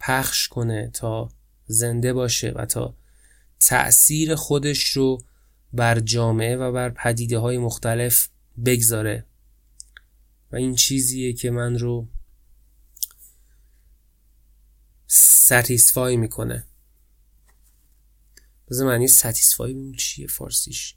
پخش 0.00 0.48
کنه 0.48 0.90
تا 0.92 1.28
زنده 1.66 2.12
باشه 2.12 2.50
و 2.50 2.66
تا 2.66 2.94
تأثیر 3.60 4.34
خودش 4.34 4.88
رو 4.88 5.24
بر 5.72 6.00
جامعه 6.00 6.56
و 6.56 6.72
بر 6.72 6.90
پدیده 6.90 7.38
های 7.38 7.58
مختلف 7.58 8.28
بگذاره. 8.64 9.24
و 10.52 10.56
این 10.56 10.74
چیزیه 10.74 11.32
که 11.32 11.50
من 11.50 11.78
رو 11.78 12.08
ستیسفای 15.06 16.16
می‌کنه. 16.16 16.64
بذار 18.68 18.86
معنی 18.86 19.08
ستیسفای 19.08 19.72
ببینیم 19.72 19.92
چیه 19.92 20.26
فارسیش؟ 20.26 20.96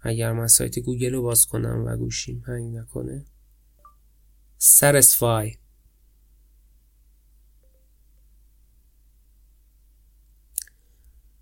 اگر 0.00 0.32
من 0.32 0.46
سایت 0.46 0.78
گوگل 0.78 1.12
رو 1.12 1.22
باز 1.22 1.46
کنم 1.46 1.84
و 1.86 1.96
گوشیم 1.96 2.44
هنگ 2.46 2.76
نکنه. 2.76 3.26
satisfy. 4.62 5.56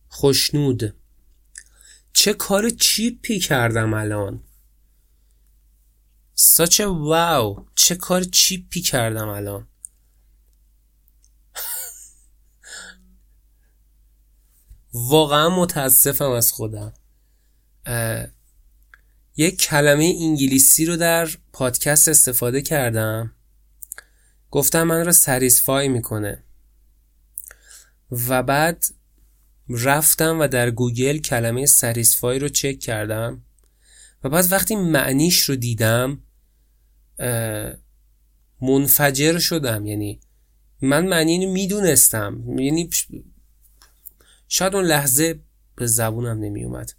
خوشنود. 0.08 0.96
چه 2.12 2.34
کار 2.34 2.70
چیپی 2.70 3.38
کردم 3.38 3.94
الان؟ 3.94 4.42
ساچ 6.42 6.80
واو 6.80 7.66
چه 7.74 7.94
کار 7.94 8.22
چیپی 8.24 8.80
کردم 8.80 9.28
الان. 9.28 9.68
واقعا 14.92 15.48
متاسفم 15.48 16.30
از 16.30 16.52
خودم. 16.52 16.92
یک 19.36 19.60
کلمه 19.60 20.14
انگلیسی 20.20 20.86
رو 20.86 20.96
در 20.96 21.28
پادکست 21.52 22.08
استفاده 22.08 22.62
کردم. 22.62 23.34
گفتم 24.50 24.82
من 24.82 25.04
رو 25.04 25.12
سریسفای 25.12 25.88
می‌کنه. 25.88 26.44
و 28.10 28.42
بعد 28.42 28.84
رفتم 29.68 30.40
و 30.40 30.48
در 30.48 30.70
گوگل 30.70 31.18
کلمه 31.18 31.66
سریسفای 31.66 32.38
رو 32.38 32.48
چک 32.48 32.78
کردم. 32.78 33.44
و 34.24 34.28
بعد 34.28 34.52
وقتی 34.52 34.76
معنیش 34.76 35.40
رو 35.40 35.56
دیدم 35.56 36.22
منفجر 38.62 39.38
شدم. 39.38 39.86
یعنی 39.86 40.20
من 40.82 41.06
معنی 41.06 41.32
اینو 41.32 41.52
می‌دونستم. 41.52 42.58
یعنی 42.58 42.90
شاید 44.48 44.74
اون 44.74 44.84
لحظه 44.84 45.40
به 45.76 45.86
زبونم 45.86 46.38
نمی 46.38 46.64
اومد 46.64 46.92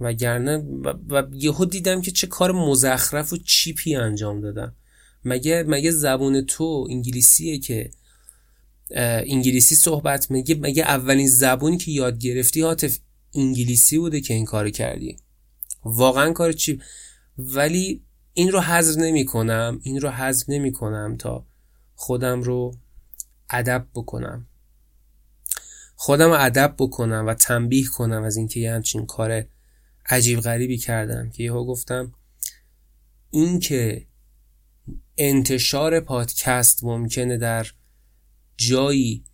وگرنه 0.00 0.56
و, 0.56 0.94
و 1.08 1.22
یهو 1.32 1.64
دیدم 1.64 2.00
که 2.00 2.10
چه 2.10 2.26
کار 2.26 2.52
مزخرف 2.52 3.32
و 3.32 3.36
چیپی 3.36 3.96
انجام 3.96 4.40
دادم. 4.40 4.76
مگه 5.24 5.64
مگه 5.66 5.90
زبون 5.90 6.46
تو 6.46 6.86
انگلیسیه 6.90 7.58
که 7.58 7.90
انگلیسی 9.26 9.74
صحبت 9.74 10.26
مگه 10.30 10.54
مگه 10.54 10.82
اولین 10.82 11.28
زبونی 11.28 11.78
که 11.78 11.90
یاد 11.90 12.18
گرفتی 12.18 12.60
حاطف 12.60 12.98
انگلیسی 13.34 13.98
بوده 13.98 14.20
که 14.20 14.34
این 14.34 14.44
کار 14.44 14.70
کردی؟ 14.70 15.16
واقعا 15.84 16.32
کار 16.32 16.52
چی 16.52 16.80
ولی 17.38 18.04
این 18.38 18.52
رو 18.52 18.60
حذر 18.60 19.00
نمی 19.00 19.24
کنم 19.24 19.80
این 19.82 20.00
رو 20.00 20.10
حذر 20.10 20.44
نمی 20.48 20.72
کنم 20.72 21.16
تا 21.16 21.46
خودم 21.94 22.42
رو 22.42 22.78
ادب 23.50 23.86
بکنم. 23.94 24.46
خودم 25.96 26.30
ادب 26.30 26.74
بکنم 26.78 27.26
و 27.26 27.34
تنبیه 27.34 27.86
کنم 27.86 28.22
از 28.22 28.36
اینکه 28.36 28.60
یه 28.60 28.72
همچین 28.72 29.06
کار 29.06 29.44
عجیب 30.06 30.40
غریبی 30.40 30.78
کردم 30.78 31.30
که 31.30 31.42
یهو 31.42 31.64
گفتم 31.64 32.14
این 33.30 33.60
که 33.60 34.06
انتشار 35.16 36.00
پادکست 36.00 36.84
ممکنه 36.84 37.36
در 37.36 37.66
جایی 38.56 39.24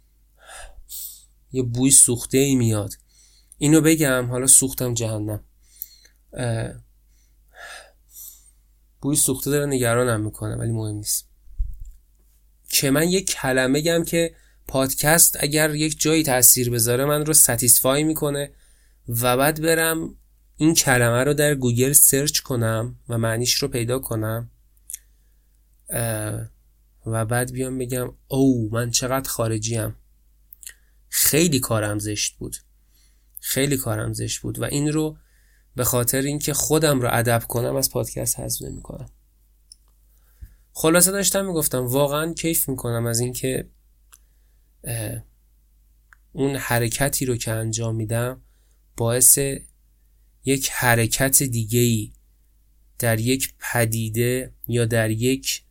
یه 1.52 1.62
بوی 1.62 1.90
سوخته 1.90 2.38
ای 2.38 2.54
میاد. 2.54 2.94
اینو 3.58 3.80
بگم 3.80 4.26
حالا 4.30 4.46
سوختم 4.46 4.94
جهنم. 4.94 5.44
بوی 9.04 9.16
سوخته 9.16 9.50
داره 9.50 9.66
نگرانم 9.66 10.20
می‌کنه 10.20 10.56
ولی 10.56 10.72
مهم 10.72 10.94
نیست. 10.94 11.28
که 12.68 12.90
من 12.90 13.08
یک 13.08 13.30
کلمه 13.30 13.80
بگم 13.80 14.04
که 14.04 14.34
پادکست 14.66 15.36
اگر 15.40 15.74
یک 15.74 16.00
جایی 16.00 16.22
تاثیر 16.22 16.70
بذاره 16.70 17.04
من 17.04 17.26
رو 17.26 17.32
satisfy 17.32 18.04
می‌کنه 18.04 18.50
و 19.08 19.36
بعد 19.36 19.62
برم 19.62 20.16
این 20.56 20.74
کلمه 20.74 21.24
رو 21.24 21.34
در 21.34 21.54
گوگل 21.54 21.92
سرچ 21.92 22.40
کنم 22.40 22.98
و 23.08 23.18
معنیش 23.18 23.54
رو 23.54 23.68
پیدا 23.68 23.98
کنم 23.98 24.50
و 27.06 27.24
بعد 27.24 27.52
بیام 27.52 27.78
بگم 27.78 28.14
او 28.28 28.68
من 28.72 28.90
چقدر 28.90 29.30
خارجیم. 29.30 29.96
خیلی 31.08 31.60
کارم 31.60 31.98
زشت 31.98 32.36
بود. 32.36 32.56
خیلی 33.40 33.76
کارم 33.76 34.12
زشت 34.12 34.40
بود 34.40 34.58
و 34.58 34.64
این 34.64 34.92
رو 34.92 35.16
به 35.76 35.84
خاطر 35.84 36.20
اینکه 36.20 36.54
خودم 36.54 37.00
رو 37.00 37.08
ادب 37.12 37.42
کنم 37.48 37.76
از 37.76 37.90
پادکست 37.90 38.40
حذف 38.40 38.82
کنم 38.82 39.08
خلاصه 40.72 41.10
داشتم 41.10 41.46
می‌گفتم 41.46 41.86
واقعا 41.86 42.32
کیف 42.32 42.68
می‌کنم 42.68 43.06
از 43.06 43.20
اینکه 43.20 43.68
اون 46.32 46.56
حرکتی 46.56 47.26
رو 47.26 47.36
که 47.36 47.50
انجام 47.50 47.94
میدم 47.94 48.42
باعث 48.96 49.38
یک 50.44 50.70
حرکت 50.72 51.42
دیگه 51.42 51.80
ای 51.80 52.12
در 52.98 53.20
یک 53.20 53.54
پدیده 53.58 54.54
یا 54.68 54.84
در 54.84 55.10
یک 55.10 55.64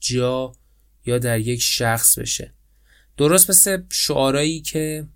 جا 0.00 0.52
یا 1.06 1.18
در 1.18 1.40
یک 1.40 1.62
شخص 1.62 2.18
بشه. 2.18 2.54
درست 3.16 3.50
مثل 3.50 3.82
شعارایی 3.90 4.60
که 4.60 5.08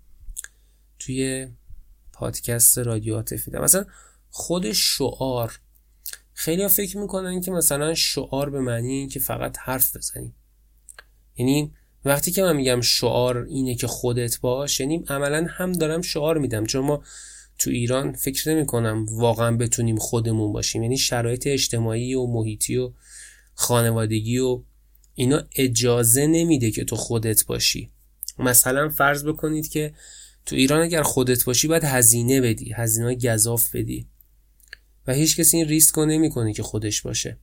توی 0.99 1.47
پادکست 2.13 2.77
رادیو 2.77 3.15
عاطفی 3.15 3.51
مثلا 3.51 3.85
خود 4.31 4.71
شعار. 4.71 5.59
خیلی 6.33 6.61
ها 6.61 6.67
فکر 6.67 6.97
می‌کنن 6.97 7.41
که 7.41 7.51
مثلا 7.51 7.93
شعار 7.93 8.49
به 8.49 8.59
معنی 8.59 8.93
این 8.93 9.09
که 9.09 9.19
فقط 9.19 9.57
حرف 9.59 9.95
بزنیم 9.95 10.35
یعنی 11.35 11.73
وقتی 12.05 12.31
که 12.31 12.41
من 12.41 12.55
میگم 12.55 12.81
شعار 12.81 13.37
اینه 13.37 13.75
که 13.75 13.87
خودت 13.87 14.39
باش 14.39 14.79
یعنی 14.79 15.03
عملا 15.07 15.47
هم 15.49 15.71
دارم 15.71 16.01
شعار 16.01 16.37
میدم. 16.37 16.65
چون 16.65 16.85
ما 16.85 17.03
تو 17.57 17.69
ایران 17.69 18.13
فکر 18.13 18.49
نمی 18.53 18.65
کنم 18.65 19.05
واقعا 19.11 19.57
بتونیم 19.57 19.97
خودمون 19.97 20.53
باشیم. 20.53 20.83
یعنی 20.83 20.97
شرایط 20.97 21.47
اجتماعی 21.47 22.13
و 22.13 22.25
محیطی 22.25 22.77
و 22.77 22.91
خانوادگی 23.53 24.37
و 24.37 24.61
اینا 25.15 25.43
اجازه 25.55 26.27
نمیده 26.27 26.71
که 26.71 26.83
تو 26.83 26.95
خودت 26.95 27.45
باشی. 27.45 27.89
مثلا 28.39 28.89
فرض 28.89 29.25
بکنید 29.25 29.69
که 29.69 29.93
تو 30.45 30.55
ایران 30.55 30.81
اگر 30.81 31.03
خودت 31.03 31.43
باشی 31.43 31.67
باید 31.67 31.83
هزینه 31.83 32.41
بدی 32.41 32.73
هزینه 32.73 33.15
گذاف 33.15 33.75
بدی. 33.75 34.07
و 35.07 35.13
هیچ 35.13 35.39
کسی 35.39 35.57
این 35.57 35.67
ریسک 35.67 35.95
رو 35.95 36.05
نمی‌کنه 36.05 36.53
که 36.53 36.63
خودش 36.63 37.01
باشه. 37.01 37.37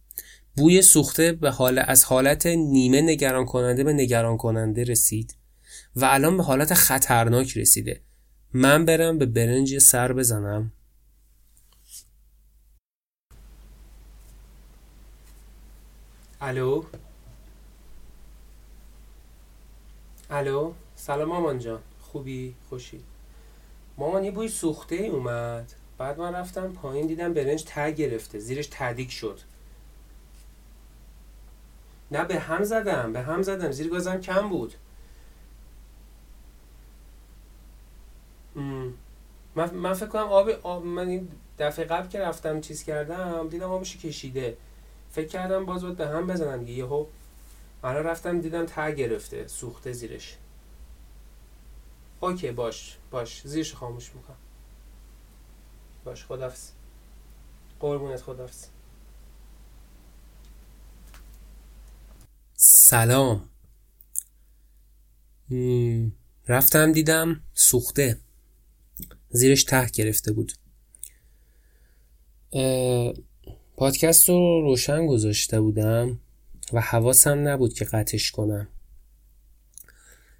بوی 0.56 0.82
سوخته 0.82 1.32
به 1.32 1.50
حال 1.50 1.78
از 1.78 2.04
حالت 2.04 2.46
نیمه 2.46 3.00
نگران 3.00 3.44
کننده 3.44 3.84
به 3.84 3.92
نگران 3.92 4.36
کننده 4.36 4.84
رسید 4.84 5.36
و 5.96 6.04
الان 6.04 6.36
به 6.36 6.42
حالت 6.42 6.74
خطرناک 6.74 7.56
رسیده. 7.56 8.00
من 8.52 8.84
برم 8.84 9.18
به 9.18 9.26
برنج 9.26 9.78
سر 9.78 10.12
بزنم. 10.12 10.72
الو؟ 16.40 16.84
الو؟ 20.30 20.72
سلام 20.96 21.28
مامان 21.28 21.58
جان. 21.58 21.80
خوبی؟ 22.00 22.54
خوشی؟ 22.68 23.00
مامان 23.98 24.24
یه 24.24 24.30
بوی 24.30 24.48
سوخته 24.48 24.94
ای 24.94 25.08
اومد. 25.08 25.72
بعد 25.98 26.18
من 26.18 26.34
رفتم 26.34 26.72
پایین 26.72 27.06
دیدم 27.06 27.34
برنج 27.34 27.64
ته 27.64 27.90
گرفته 27.90 28.38
زیرش 28.38 28.68
تدیک 28.70 29.10
شد. 29.10 29.40
نه 32.10 32.24
به 32.24 32.38
هم 32.38 32.64
زدم 32.64 33.12
به 33.12 33.20
هم 33.20 33.42
زدم 33.42 33.70
زیر 33.70 33.88
گازم 33.88 34.20
کم 34.20 34.48
بود. 34.48 34.74
من, 39.54 39.94
فکر 39.94 40.06
کنم 40.06 40.22
آب, 40.22 40.48
آب 40.48 40.84
من 40.84 41.08
این 41.08 41.28
دفعه 41.58 41.84
قبل 41.84 42.08
که 42.08 42.20
رفتم 42.20 42.60
چیز 42.60 42.82
کردم 42.82 43.48
دیدم 43.48 43.70
آبش 43.70 43.96
کشیده. 43.96 44.56
فکر 45.10 45.28
کردم 45.28 45.66
باز 45.66 45.82
باید 45.82 45.96
به 45.96 46.06
هم 46.06 46.26
بزنم 46.26 46.64
دیگه. 46.64 46.72
یهو 46.72 47.06
الان 47.84 48.04
رفتم 48.04 48.40
دیدم 48.40 48.66
ته 48.66 48.92
گرفته 48.92 49.48
سوخته 49.48 49.92
زیرش. 49.92 50.36
اوکی 52.20 52.50
باش 52.50 52.98
باش 53.10 53.42
زیرش 53.44 53.74
خاموش 53.74 54.14
می‌کنم. 54.14 54.36
باش 56.08 56.24
خدافز 56.24 56.70
قربونت 57.80 58.20
خدافز 58.20 58.64
سلام. 62.54 63.48
رفتم 66.48 66.92
دیدم 66.92 67.40
سوخته. 67.54 68.18
زیرش 69.30 69.64
ته 69.64 69.86
گرفته 69.86 70.32
بود. 70.32 70.52
پادکست 73.76 74.28
رو 74.28 74.62
روشن 74.62 75.06
گذاشته 75.06 75.60
بودم 75.60 76.20
و 76.72 76.80
حواسم 76.80 77.48
نبود 77.48 77.74
که 77.74 77.84
قطعش 77.84 78.30
کنم. 78.30 78.68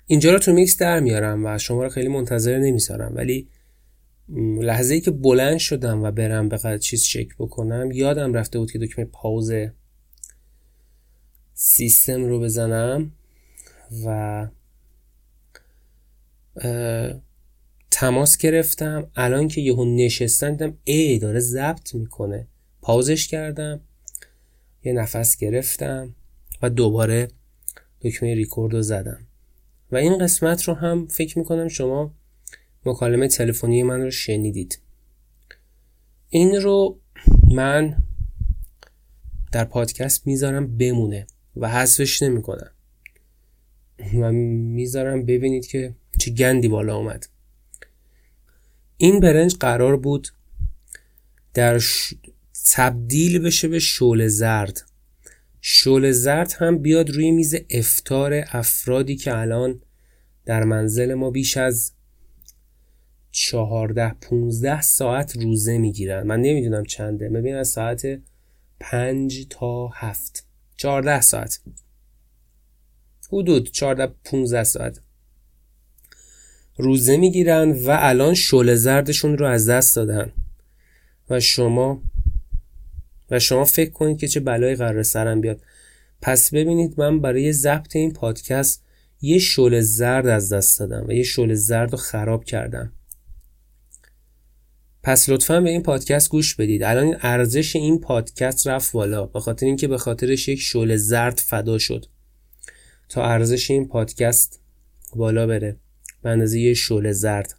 اینجا 0.07 0.33
رو 0.33 0.39
تو 0.39 0.53
میکس 0.53 0.77
در 0.77 1.01
میارم 1.01 1.47
و 1.47 1.59
شما 1.59 1.83
رو 1.83 1.89
خیلی 1.89 2.09
منتظر 2.09 2.59
نمی‌ذارم 2.59 3.17
ولی 3.17 3.49
لحظه 4.61 4.95
ای 4.95 5.01
که 5.01 5.11
بلند 5.11 5.59
شدم 5.59 6.03
و 6.03 6.11
برم 6.11 6.49
به 6.49 6.79
چیز 6.79 7.05
چک 7.05 7.29
بکنم 7.39 7.93
یادم 7.93 8.35
رفته 8.35 8.59
بود 8.59 8.73
که 8.73 8.79
دکمه 8.79 9.05
پاوز 9.05 9.53
سیستم 11.55 12.25
رو 12.25 12.41
بزنم 12.41 13.13
و 14.05 14.49
تماس 17.91 18.37
گرفتم. 18.37 19.11
الان 19.17 19.49
که 19.49 19.61
یهو 19.61 19.85
نشستم 19.85 20.51
دیدم 20.51 20.79
ای 20.85 21.19
داره 21.19 21.41
ضبط 21.41 21.95
می‌کنه. 21.95 22.47
پاوزش 22.83 23.29
کردم 23.29 23.81
یه 24.85 24.93
نفس 24.93 25.37
گرفتم 25.37 26.15
و 26.63 26.71
دوباره 26.71 27.29
دکمه 28.01 28.35
ریکورد 28.35 28.73
رو 28.73 28.83
زدم. 28.83 29.27
و 29.93 29.97
این 29.97 30.19
قسمت 30.19 30.63
رو 30.63 30.75
هم 30.75 31.07
فکر 31.07 31.39
می‌کنم 31.39 31.69
شما 31.69 32.15
مکالمه 32.87 33.29
تلفنی 33.29 33.83
من 33.83 34.01
رو 34.01 34.11
شنیدید. 34.11 34.79
این 36.29 36.61
رو 36.61 37.01
من 37.55 37.97
در 39.53 39.65
پادکست 39.65 40.27
می‌ذارم 40.27 40.77
بمونه 40.77 41.27
و 41.57 41.69
حذفش 41.69 42.23
نمی‌کنم. 42.23 42.71
و 44.15 44.33
می‌ذارم 44.33 45.27
ببینید 45.27 45.67
که 45.67 45.95
چه 46.19 46.31
گندی 46.31 46.69
بالا 46.69 46.97
اومد. 46.97 47.27
این 48.97 49.21
برنج 49.21 49.55
قرار 49.55 49.97
بود 49.97 50.29
در 51.55 51.83
تبدیل 52.75 53.39
بشه 53.39 53.69
به 53.69 53.79
شول 53.79 54.29
زرد. 54.29 54.83
شول 55.61 56.11
زرد 56.11 56.53
هم 56.53 56.79
بیاد 56.79 57.11
روی 57.11 57.31
میز 57.31 57.55
افتار 57.71 58.45
افرادی 58.47 59.17
که 59.17 59.37
الان 59.37 59.83
در 60.45 60.65
منزل 60.65 61.15
ما 61.15 61.31
بیش 61.31 61.57
از 61.57 61.93
چهارده 63.31 64.15
پونزده 64.21 64.81
ساعت 64.81 65.37
روزه 65.37 65.79
می‌گیرن. 65.79 66.27
من 66.27 66.41
نمی‌دونم 66.41 66.85
چنده. 66.85 67.29
ببین 67.29 67.55
از 67.55 67.69
ساعت 67.69 68.21
پنج 68.81 69.47
تا 69.51 69.89
هفت. 69.89 70.47
چهارده 70.77 71.21
ساعت. 71.21 71.61
حدود 73.33 73.71
چهارده 73.71 74.07
پونزده 74.25 74.65
ساعت. 74.65 75.01
روزه 76.77 77.17
می‌گیرن 77.17 77.71
و 77.71 77.97
الان 77.99 78.35
شل 78.35 78.75
زردشون 78.75 79.39
رو 79.39 79.47
از 79.47 79.69
دست 79.69 79.97
دادن. 79.97 80.33
و 81.31 81.41
شما 81.41 82.03
و 83.31 83.39
شما 83.39 83.65
فکر 83.65 83.91
کنید 83.91 84.19
که 84.19 84.29
چه 84.29 84.41
بلایی 84.41 84.75
قرار 84.75 85.03
سرم 85.03 85.41
بیاد. 85.41 85.61
پس 86.23 86.55
ببینید 86.55 87.01
من 87.01 87.21
برای 87.21 87.53
ضبط 87.53 87.97
این 87.97 88.13
پادکست 88.13 88.85
یه 89.21 89.39
شل 89.39 89.81
زرد 89.81 90.27
از 90.27 90.53
دست 90.53 90.79
دادم 90.79 91.07
و 91.09 91.13
یه 91.13 91.23
شل 91.23 91.55
زرد 91.55 91.93
رو 91.93 91.99
خراب 91.99 92.45
کردم. 92.45 92.93
پس 95.09 95.29
لطفا 95.29 95.61
به 95.61 95.71
این 95.71 95.83
پادکست 95.83 96.31
گوش 96.31 96.55
بدید. 96.55 96.83
الان 96.83 97.17
ارزش 97.23 97.77
این 97.77 98.01
پادکست 98.01 98.67
رفت 98.67 98.93
بالا. 98.93 99.27
به 99.27 99.41
خاطر 99.41 99.67
اینکه 99.67 99.89
به 99.89 99.99
خاطرش 99.99 100.49
یک 100.49 100.61
شل 100.61 100.97
زرد 100.97 101.39
فدا 101.39 101.79
شد. 101.79 102.07
تا 103.09 103.25
ارزش 103.25 103.71
این 103.71 103.89
پادکست 103.89 104.61
بالا 105.17 105.47
بره. 105.47 105.77
به 106.23 106.31
اندازه 106.31 106.61
یه 106.61 106.75
شل 106.75 107.13
زرد. 107.13 107.55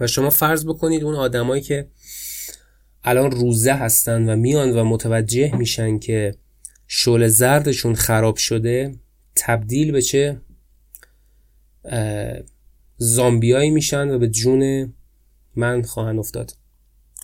و 0.00 0.06
شما 0.06 0.30
فرض 0.30 0.66
بکنید 0.66 1.04
اون 1.04 1.14
آدمایی 1.14 1.62
که 1.62 1.88
الان 3.04 3.30
روزه 3.30 3.72
هستن 3.72 4.28
و 4.28 4.36
میان 4.36 4.76
و 4.76 4.84
متوجه 4.84 5.56
میشن 5.56 5.98
که 5.98 6.34
شل 6.86 7.26
زردشون 7.26 7.94
خراب 7.94 8.36
شده 8.36 8.94
تبدیل 9.36 9.92
به 9.92 10.02
چه 10.02 10.40
زامبیایی 12.96 13.70
میشن 13.70 14.10
و 14.10 14.18
به 14.18 14.28
جون 14.28 14.92
من 15.56 15.82
خواهن 15.82 16.18
افتاد. 16.18 16.52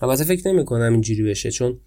البته 0.03 0.25
فکر 0.25 0.49
نمی 0.49 0.65
کنم 0.65 0.93
اینجوری 0.93 1.23
بشه 1.23 1.51
چون 1.51 1.81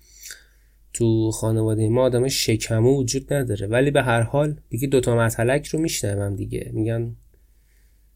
تو 0.93 1.31
خانواده 1.31 1.89
ما 1.89 2.01
آدم 2.03 2.27
شکمو 2.27 2.97
وجود 2.97 3.33
نداره. 3.33 3.67
ولی 3.67 3.91
به 3.91 4.03
هر 4.03 4.21
حال 4.21 4.61
دیگه 4.69 4.87
دوتا 4.87 5.15
مطلق 5.15 5.67
رو 5.71 5.79
میشنوم 5.79 6.35
دیگه. 6.35 6.71
میگن 6.73 7.15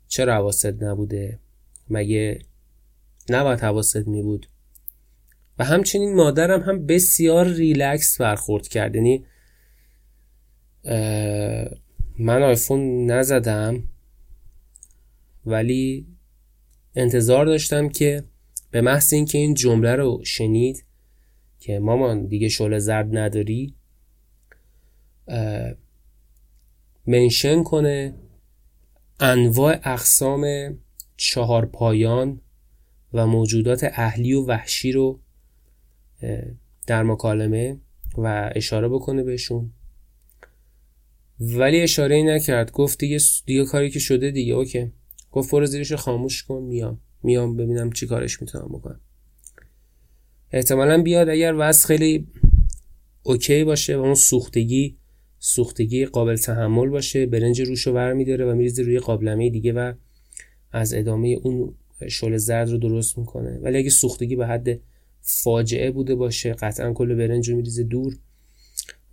چرا 0.07 0.33
حواست 0.33 0.83
نبوده؟ 0.83 1.39
مگه 1.89 2.39
نباید 3.29 3.59
حواست 3.59 4.07
می 4.07 4.21
بود 4.21 4.47
و 5.59 5.63
همچنین 5.63 6.15
مادرم 6.15 6.61
هم 6.61 6.85
بسیار 6.85 7.47
ریلکس 7.47 8.21
برخورد 8.21 8.67
کرد. 8.67 8.95
یعنی 8.95 9.25
من 12.19 12.43
آیفون 12.43 13.05
نزدم 13.05 13.83
ولی 15.45 16.07
انتظار 16.95 17.45
داشتم 17.45 17.89
که 17.89 18.23
به 18.71 18.81
محض 18.81 19.13
اینکه 19.13 19.37
این 19.37 19.53
جمله 19.53 19.95
رو 19.95 20.21
شنید 20.25 20.85
که 21.59 21.79
مامان 21.79 22.25
دیگه 22.25 22.49
شل 22.49 22.79
زرد 22.79 23.17
نداری 23.17 23.73
منشن 27.07 27.63
کنه 27.63 28.13
انواع 29.19 29.79
اقسام 29.83 30.45
چهار 31.17 31.65
پایان 31.65 32.41
و 33.13 33.27
موجودات 33.27 33.83
اهلی 33.83 34.33
و 34.33 34.45
وحشی 34.45 34.91
رو 34.91 35.19
در 36.87 37.03
مکالمه 37.03 37.77
و 38.17 38.51
اشاره 38.55 38.89
بکنه 38.89 39.23
بهشون. 39.23 39.73
ولی 41.39 41.81
اشاره 41.81 42.23
نکرد 42.23 42.71
گفت 42.71 42.99
دیگه, 42.99 43.19
دیگه 43.45 43.65
کاری 43.65 43.89
که 43.89 43.99
شده 43.99 44.31
دیگه 44.31 44.53
اوکی. 44.53 44.91
گفت 45.31 45.51
برو 45.51 45.65
زیرش 45.65 45.93
خاموش 45.93 46.43
کن 46.43 46.63
میام. 46.63 46.99
میام 47.23 47.57
ببینم 47.57 47.91
چی 47.91 48.07
کارش 48.07 48.41
می‌تونم 48.41 48.67
بکنم. 48.67 48.99
احتمالا 50.51 51.01
بیاد 51.01 51.29
اگر 51.29 51.55
وضع 51.57 51.87
خیلی 51.87 52.27
اوکی 53.23 53.63
باشه 53.63 53.97
و 53.97 53.99
اون 53.99 54.13
سوختگی 54.13 54.97
سوختگی 55.39 56.05
قابل 56.05 56.35
تحمل 56.35 56.89
باشه 56.89 57.25
برنج 57.25 57.61
روش 57.61 57.87
رو 57.87 57.93
ور 57.93 58.13
میداره 58.13 58.45
و 58.45 58.55
میریزه 58.55 58.83
روی 58.83 58.99
قابلمه 58.99 59.49
دیگه 59.49 59.73
و 59.73 59.93
از 60.71 60.93
ادامه 60.93 61.27
اون 61.43 61.75
شل 62.09 62.37
زرد 62.37 62.69
رو 62.69 62.77
درست 62.77 63.17
می‌کنه. 63.17 63.59
ولی 63.61 63.77
اگه 63.77 63.89
سوختگی 63.89 64.35
به 64.35 64.47
حد 64.47 64.79
فاجعه 65.21 65.91
بوده 65.91 66.15
باشه 66.15 66.53
قطعا 66.53 66.93
کل 66.93 67.15
برنج 67.15 67.49
رو 67.49 67.55
میریزه 67.55 67.83
دور 67.83 68.17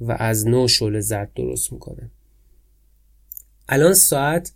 و 0.01 0.17
از 0.19 0.47
نو 0.47 0.69
شل 0.69 1.01
زرد 1.01 1.33
درست 1.35 1.73
می‌کنه. 1.73 2.11
الان 3.69 3.95
ساعت 3.95 4.53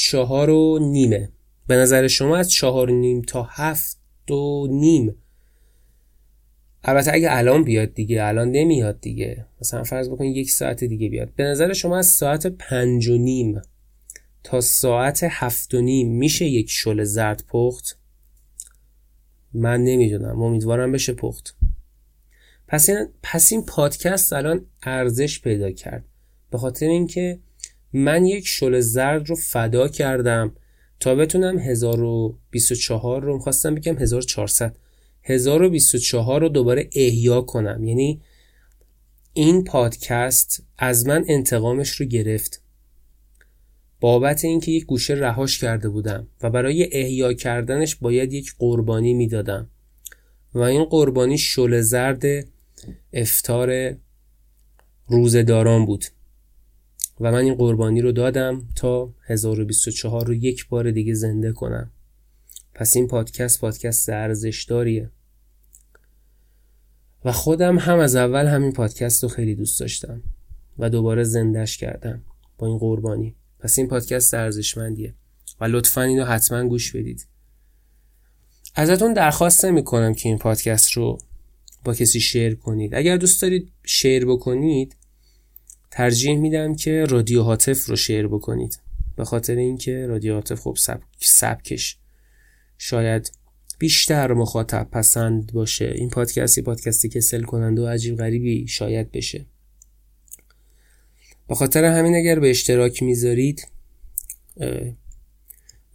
چهار 0.00 0.50
و 0.50 0.78
نیمه. 0.78 1.32
به 1.66 1.76
نظر 1.76 2.08
شما 2.08 2.36
از 2.36 2.50
چهار 2.50 2.90
و 2.90 2.94
نیم 2.94 3.22
تا 3.22 3.42
هفت 3.42 3.98
و 4.30 4.66
نیم. 4.70 5.14
البته 6.84 7.10
اگه 7.14 7.28
الان 7.30 7.64
بیاد 7.64 7.94
دیگه 7.94 8.24
الان 8.24 8.50
نمیاد 8.50 9.00
دیگه. 9.00 9.46
مثلا 9.60 9.82
فرض 9.82 10.08
بکن 10.08 10.24
یک 10.24 10.50
ساعت 10.50 10.84
دیگه 10.84 11.08
بیاد. 11.08 11.34
به 11.34 11.44
نظر 11.44 11.72
شما 11.72 11.98
از 11.98 12.06
ساعت 12.06 12.46
پنج 12.46 13.08
و 13.08 13.18
نیم 13.18 13.62
تا 14.42 14.60
ساعت 14.60 15.20
هفت 15.22 15.74
و 15.74 15.80
نیم 15.80 16.12
میشه 16.12 16.44
یک 16.44 16.70
شل 16.70 17.04
زرد 17.04 17.44
پخت؟ 17.48 17.98
من 19.52 19.84
نمی‌دونم. 19.84 20.42
امیدوارم 20.42 20.92
بشه 20.92 21.12
پخت. 21.12 21.56
پس 22.68 22.88
این, 22.88 23.08
پس 23.22 23.52
این 23.52 23.64
پادکست 23.64 24.32
الان 24.32 24.66
ارزش 24.82 25.40
پیدا 25.40 25.70
کرد. 25.70 26.04
به 26.50 26.58
خاطر 26.58 26.86
اینکه 26.86 27.38
من 27.92 28.26
یک 28.26 28.46
شل 28.46 28.80
زرد 28.80 29.28
رو 29.28 29.36
فدا 29.36 29.88
کردم 29.88 30.52
تا 31.00 31.14
بتونم 31.14 31.58
1024 31.58 33.22
رو 33.22 33.34
می‌خواستم 33.34 33.74
بگم 33.74 33.98
1400 33.98 34.76
1024 35.22 36.40
رو 36.40 36.48
دوباره 36.48 36.90
احیا 36.94 37.40
کنم. 37.40 37.84
یعنی 37.84 38.20
این 39.32 39.64
پادکست 39.64 40.62
از 40.78 41.06
من 41.06 41.24
انتقامش 41.28 41.90
رو 41.90 42.06
گرفت. 42.06 42.62
بابت 44.00 44.44
اینکه 44.44 44.72
یک 44.72 44.86
گوشه 44.86 45.14
رهاش 45.14 45.58
کرده 45.58 45.88
بودم 45.88 46.28
و 46.42 46.50
برای 46.50 46.88
احیا 46.92 47.32
کردنش 47.32 47.96
باید 47.96 48.32
یک 48.32 48.54
قربانی 48.58 49.14
می‌دادم. 49.14 49.70
و 50.54 50.60
این 50.60 50.84
قربانی 50.84 51.38
شل 51.38 51.80
زرد 51.80 52.24
افتار 53.12 53.96
روزداران 55.06 55.86
بود. 55.86 56.04
و 57.20 57.32
من 57.32 57.38
این 57.38 57.54
قربانی 57.54 58.00
رو 58.00 58.12
دادم 58.12 58.68
تا 58.76 59.14
1024 59.26 60.26
رو 60.26 60.34
یک 60.34 60.68
بار 60.68 60.90
دیگه 60.90 61.14
زنده 61.14 61.52
کنم. 61.52 61.90
پس 62.74 62.96
این 62.96 63.06
پادکست 63.06 63.60
پادکست 63.60 64.08
ارزشداریه. 64.08 65.10
و 67.24 67.32
خودم 67.32 67.78
هم 67.78 67.98
از 67.98 68.16
اول 68.16 68.46
همین 68.46 68.72
پادکست 68.72 69.22
رو 69.22 69.28
خیلی 69.28 69.54
دوست 69.54 69.80
داشتم 69.80 70.22
و 70.78 70.90
دوباره 70.90 71.24
زندهش 71.24 71.76
کردم 71.76 72.22
با 72.58 72.66
این 72.66 72.78
قربانی. 72.78 73.34
پس 73.60 73.78
این 73.78 73.88
پادکست 73.88 74.34
ارزشمندیه 74.34 75.14
و 75.60 75.64
لطفا 75.64 76.02
اینو 76.02 76.24
حتما 76.24 76.68
گوش 76.68 76.96
بدید. 76.96 77.26
ازتون 78.74 79.12
درخواست 79.12 79.64
نمی 79.64 79.84
کنم 79.84 80.14
که 80.14 80.28
این 80.28 80.38
پادکست 80.38 80.92
رو 80.92 81.18
با 81.84 81.94
کسی 81.94 82.20
شیر 82.20 82.54
کنید. 82.54 82.94
اگر 82.94 83.16
دوست 83.16 83.42
دارید 83.42 83.72
شیر 83.84 84.26
بکنید 84.26 84.96
ترجیح 85.90 86.36
میدم 86.36 86.74
که 86.74 87.04
رادیو 87.04 87.42
هاتف 87.42 87.86
رو 87.86 87.96
شیر 87.96 88.28
بکنید. 88.28 88.80
به 89.16 89.24
خاطر 89.24 89.56
اینکه 89.56 90.06
رادیو 90.06 90.34
هاتف 90.34 90.60
خب 90.60 90.76
سبک 90.78 91.02
سبکش 91.18 91.98
شاید 92.78 93.32
بیشتر 93.78 94.32
مخاطب 94.32 94.88
پسند 94.92 95.52
باشه. 95.52 95.92
این 95.96 96.10
پادکست 96.10 96.58
یه 96.58 96.64
پادکستی 96.64 97.08
که 97.08 97.20
سل 97.20 97.42
کننده 97.42 97.82
و 97.82 97.86
عجیب 97.86 98.16
غریبی 98.16 98.66
شاید 98.68 99.12
بشه. 99.12 99.46
به 101.48 101.54
خاطر 101.54 101.84
همین 101.84 102.14
اگر 102.14 102.40
به 102.40 102.50
اشتراک 102.50 103.02
می‌ذارید 103.02 103.68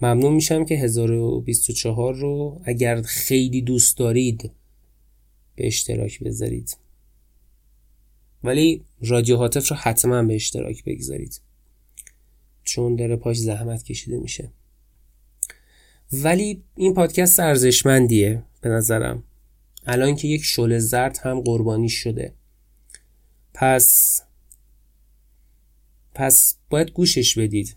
ممنون 0.02 0.34
میشم 0.34 0.66
که 0.66 0.76
1024 0.76 2.16
رو 2.16 2.62
اگر 2.64 3.02
خیلی 3.02 3.62
دوست 3.62 3.98
دارید 3.98 4.52
به 5.56 5.68
اشتراک 5.68 6.24
بذارید. 6.24 6.78
ولی 8.44 8.86
رادیو 9.02 9.38
هاتف 9.38 9.68
رو 9.68 9.76
حتما 9.76 10.24
به 10.24 10.36
اشتراک 10.36 10.84
بگذارید. 10.84 11.41
چون 12.64 12.96
داره 12.96 13.16
پاش 13.16 13.38
زحمت 13.38 13.84
کشیده 13.84 14.18
میشه. 14.18 14.52
ولی 16.14 16.64
این 16.76 16.94
پادکست 16.94 17.39
ارزشمندیه 17.39 18.44
به 18.62 18.70
نظرم. 18.70 19.24
الان 19.86 20.16
که 20.16 20.28
یک 20.28 20.44
شل 20.44 20.78
زرد 20.78 21.18
هم 21.18 21.41
قربانی 21.41 21.89
شده. 21.89 22.34
پس 23.54 24.22
پس 26.14 26.56
باید 26.70 26.91
گوشش 26.91 27.38
بدید. 27.38 27.76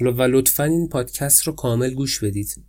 و 0.00 0.22
لطفا 0.22 0.64
این 0.64 0.88
پادکست 0.88 1.42
رو 1.42 1.52
کامل 1.52 1.94
گوش 1.94 2.24
بدید. 2.24 2.64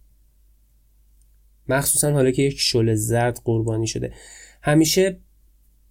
مخصوصا 1.70 2.11
حالا 2.11 2.32
که 2.32 2.41
یک 2.41 2.59
شل 2.59 2.95
زرد 2.95 3.41
قربانی 3.43 3.88
شده. 3.88 4.13
همیشه 4.61 5.20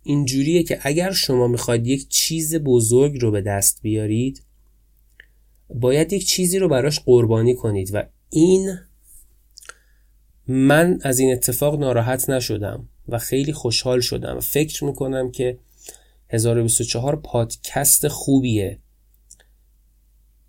اینجوریه 0.07 0.63
که 0.63 0.79
اگر 0.83 1.13
شما 1.13 1.49
می‌خواید 1.49 1.87
یک 1.87 2.09
چیز 2.09 2.55
بزرگ 2.55 3.23
رو 3.23 3.31
به 3.31 3.41
دست 3.41 3.83
بیارید 3.83 4.43
باید 5.69 6.13
یک 6.13 6.27
چیزی 6.27 6.59
رو 6.59 6.69
براش 6.69 7.01
قربانی 7.01 7.55
کنید 7.55 7.91
و 7.95 8.03
این 8.31 8.79
من 10.49 10.99
از 11.03 11.19
این 11.19 11.33
اتفاق 11.33 11.81
ناراحت 11.81 12.31
نشدم 12.31 12.89
و 13.09 13.19
خیلی 13.19 13.53
خوشحال 13.53 14.01
شدم. 14.01 14.41
فکر 14.41 14.85
می‌کنم 14.85 15.31
که 15.31 15.59
1024 16.29 17.17
پادکست 17.17 18.09
خوبیه 18.09 18.79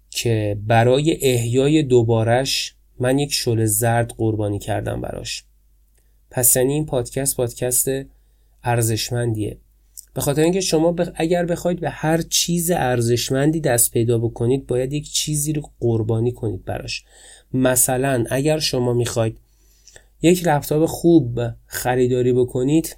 که 0.10 0.60
برای 0.68 1.18
احیای 1.22 1.84
دوبارش 1.84 2.76
من 3.00 3.20
یک 3.20 3.34
شل 3.34 3.66
زرد 3.66 4.12
قربانی 4.18 4.60
کردم 4.60 5.02
براش. 5.02 5.44
پس 6.32 6.56
یعنی 6.56 6.74
این 6.74 6.86
پادکست 6.86 7.38
پادکست 7.38 7.90
ارزشمندیه. 8.64 9.58
به 10.14 10.22
خاطر 10.22 10.42
اینکه 10.42 10.62
شما 10.62 10.96
اگر 11.16 11.46
بخواید 11.46 11.80
به 11.80 11.90
هر 11.90 12.22
چیز 12.22 12.72
ارزشمندی 12.72 13.60
دست 13.60 13.92
پیدا 13.92 14.18
بکنید 14.18 14.68
باید 14.68 14.94
یک 14.94 15.12
چیزی 15.12 15.54
رو 15.54 15.62
قربانی 15.80 16.32
کنید 16.32 16.66
براش. 16.66 17.04
مثلا 17.54 18.26
اگر 18.30 18.60
شما 18.60 18.94
می‌خواید 18.94 19.38
یک 20.22 20.48
لپتاپ 20.48 20.86
خوب 20.86 21.42
خریداری 21.66 22.34
بکنید 22.34 22.96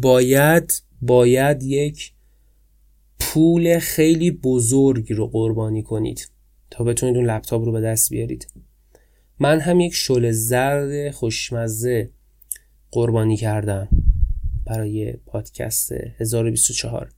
باید 0.00 0.82
باید 1.02 1.62
یک 1.62 2.12
پول 3.20 3.78
خیلی 3.78 4.30
بزرگ 4.30 5.12
رو 5.12 5.26
قربانی 5.26 5.82
کنید 5.82 6.30
تا 6.70 6.84
بتونید 6.84 7.16
اون 7.16 7.26
لپتاپ 7.26 7.64
رو 7.64 7.72
به 7.72 7.80
دست 7.80 8.10
بیارید. 8.10 8.46
من 9.38 9.60
هم 9.60 9.80
یک 9.80 9.94
شل 9.94 10.30
زرد 10.30 11.10
خوشمزه 11.10 12.10
قربانی 12.90 13.36
کردم 13.36 13.88
برای 14.66 15.12
پادکست 15.12 15.92
1024 15.92 17.12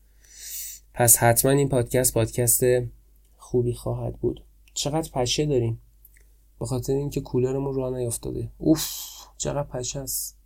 پس 0.95 1.16
حتما 1.16 1.53
این 1.53 1.68
پادکست 1.68 2.14
پادکست 2.14 2.62
خوبی 3.37 3.73
خواهد 3.73 4.16
بود. 4.16 4.45
چقدر 4.75 5.11
پشه 5.11 5.47
داریم. 5.47 5.81
به 6.61 6.66
خاطر 6.66 6.93
اینکه 6.93 7.21
کولرمون 7.21 7.75
راه 7.75 7.99
نیافتاده 7.99 8.51
اوف 8.59 8.87
چقدر 9.37 9.68
پشه 9.68 10.01
است. 10.01 10.37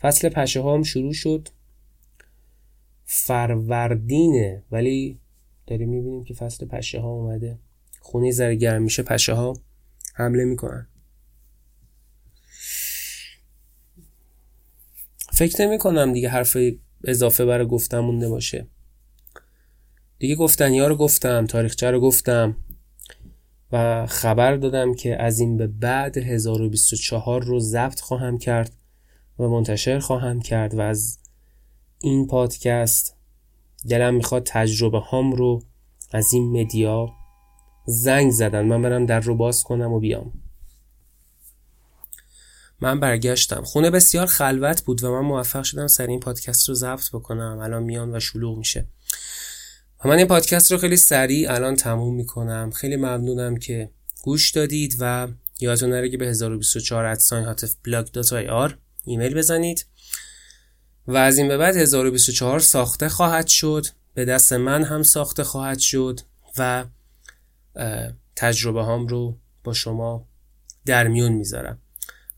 فصل 0.00 0.28
پشه 0.28 0.60
ها 0.60 0.74
هم 0.74 0.82
شروع 0.82 1.12
شد. 1.12 1.48
فروردینه 3.04 4.62
ولی 4.70 5.18
داریم 5.66 5.88
می‌بینیم 5.88 6.24
که 6.24 6.34
فصل 6.34 6.66
پشه 6.66 7.00
ها 7.00 7.08
اومده. 7.08 7.58
خونه 8.00 8.30
ذره 8.30 8.78
میشه 8.78 9.02
پشه 9.02 9.34
ها. 9.34 9.56
حمله 10.14 10.44
می‌کنن. 10.44 10.86
فکر 15.40 15.66
نمی 15.66 15.78
کنم 15.78 16.12
دیگه 16.12 16.28
حرف 16.28 16.56
اضافه 17.04 17.44
برای 17.44 17.66
گفتم 17.66 17.98
مونده 17.98 18.28
باشه. 18.28 18.66
دیگه 20.18 20.34
گفتنی 20.34 20.78
ها 20.78 20.86
رو 20.86 20.96
گفتم 20.96 21.46
تاریخچه 21.46 21.90
رو 21.90 22.00
گفتم 22.00 22.56
و 23.72 24.06
خبر 24.06 24.56
دادم 24.56 24.94
که 24.94 25.22
از 25.22 25.38
این 25.38 25.56
به 25.56 25.66
بعد 25.66 26.18
1024 26.18 27.42
رو 27.42 27.60
ضبط 27.60 28.00
خواهم 28.00 28.38
کرد 28.38 28.72
و 29.38 29.48
منتشر 29.48 29.98
خواهم 29.98 30.40
کرد 30.40 30.74
و 30.74 30.80
از 30.80 31.18
این 31.98 32.26
پادکست 32.26 33.16
دلم 33.88 34.14
می‌خواد 34.14 34.42
تجربه 34.46 34.98
هام 34.98 35.32
رو 35.32 35.62
از 36.12 36.32
این 36.32 36.60
مدیا 36.60 37.08
زنگ 37.86 38.30
زدن. 38.30 38.62
من 38.62 38.82
برم 38.82 39.06
در 39.06 39.20
رو 39.20 39.34
باز 39.34 39.62
کنم 39.62 39.92
و 39.92 40.00
بیام. 40.00 40.32
من 42.80 43.00
برگشتم. 43.00 43.62
خونه 43.62 43.90
بسیار 43.90 44.26
خلوت 44.26 44.82
بود 44.82 45.04
و 45.04 45.10
من 45.12 45.20
موفق 45.20 45.62
شدم 45.62 45.86
سر 45.86 46.06
این 46.06 46.20
پادکست 46.20 46.68
رو 46.68 46.74
ضبط 46.74 47.10
بکنم. 47.12 47.58
الان 47.58 47.82
میان 47.82 48.16
و 48.16 48.20
شلوغ 48.20 48.58
میشه. 48.58 48.86
و 50.04 50.08
من 50.08 50.16
این 50.16 50.26
پادکست 50.26 50.72
رو 50.72 50.78
خیلی 50.78 50.96
سریع 50.96 51.52
الان 51.52 51.76
تموم 51.76 52.14
می‌کنم. 52.14 52.70
خیلی 52.70 52.96
ممنونم 52.96 53.56
که 53.56 53.90
گوش 54.22 54.50
دادید 54.50 54.96
و 55.00 55.28
یادتون 55.60 55.90
نره 55.90 56.10
که 56.10 56.16
به 56.16 56.26
1024 56.26 57.04
ادساین 57.04 57.44
هاتف 57.44 57.74
بلاگ 57.84 58.08
آر 58.50 58.78
ایمیل 59.04 59.34
بزنید. 59.34 59.86
و 61.06 61.16
از 61.16 61.38
این 61.38 61.48
به 61.48 61.56
بعد 61.56 61.76
1024 61.76 62.60
ساخته 62.60 63.08
خواهد 63.08 63.46
شد. 63.46 63.86
به 64.14 64.24
دست 64.24 64.52
من 64.52 64.82
هم 64.84 65.02
ساخته 65.02 65.44
خواهد 65.44 65.78
شد 65.78 66.20
و 66.58 66.84
تجربه 68.36 68.82
هام 68.82 69.06
رو 69.06 69.38
با 69.64 69.72
شما 69.72 70.28
در 70.86 71.08
میون 71.08 71.32
می‌ذارم. 71.32 71.78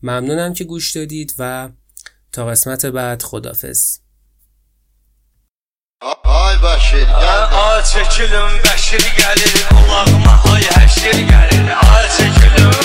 ممنونم 0.03 0.53
که 0.53 0.63
گوش 0.63 0.95
دادید 0.95 1.35
و 1.39 1.69
تا 2.31 2.45
قسمت 2.45 2.85
بعد 2.85 3.21
خدافز 3.21 3.99
Ay 6.03 6.55
Bəşir 6.63 7.07
gəl 7.21 7.41
Ay 7.63 7.81
ay 10.51 10.65
həşir 10.75 11.17
gəlir 11.31 11.67
Ay 11.91 11.95
ay 11.95 12.07
həşir 12.17 12.83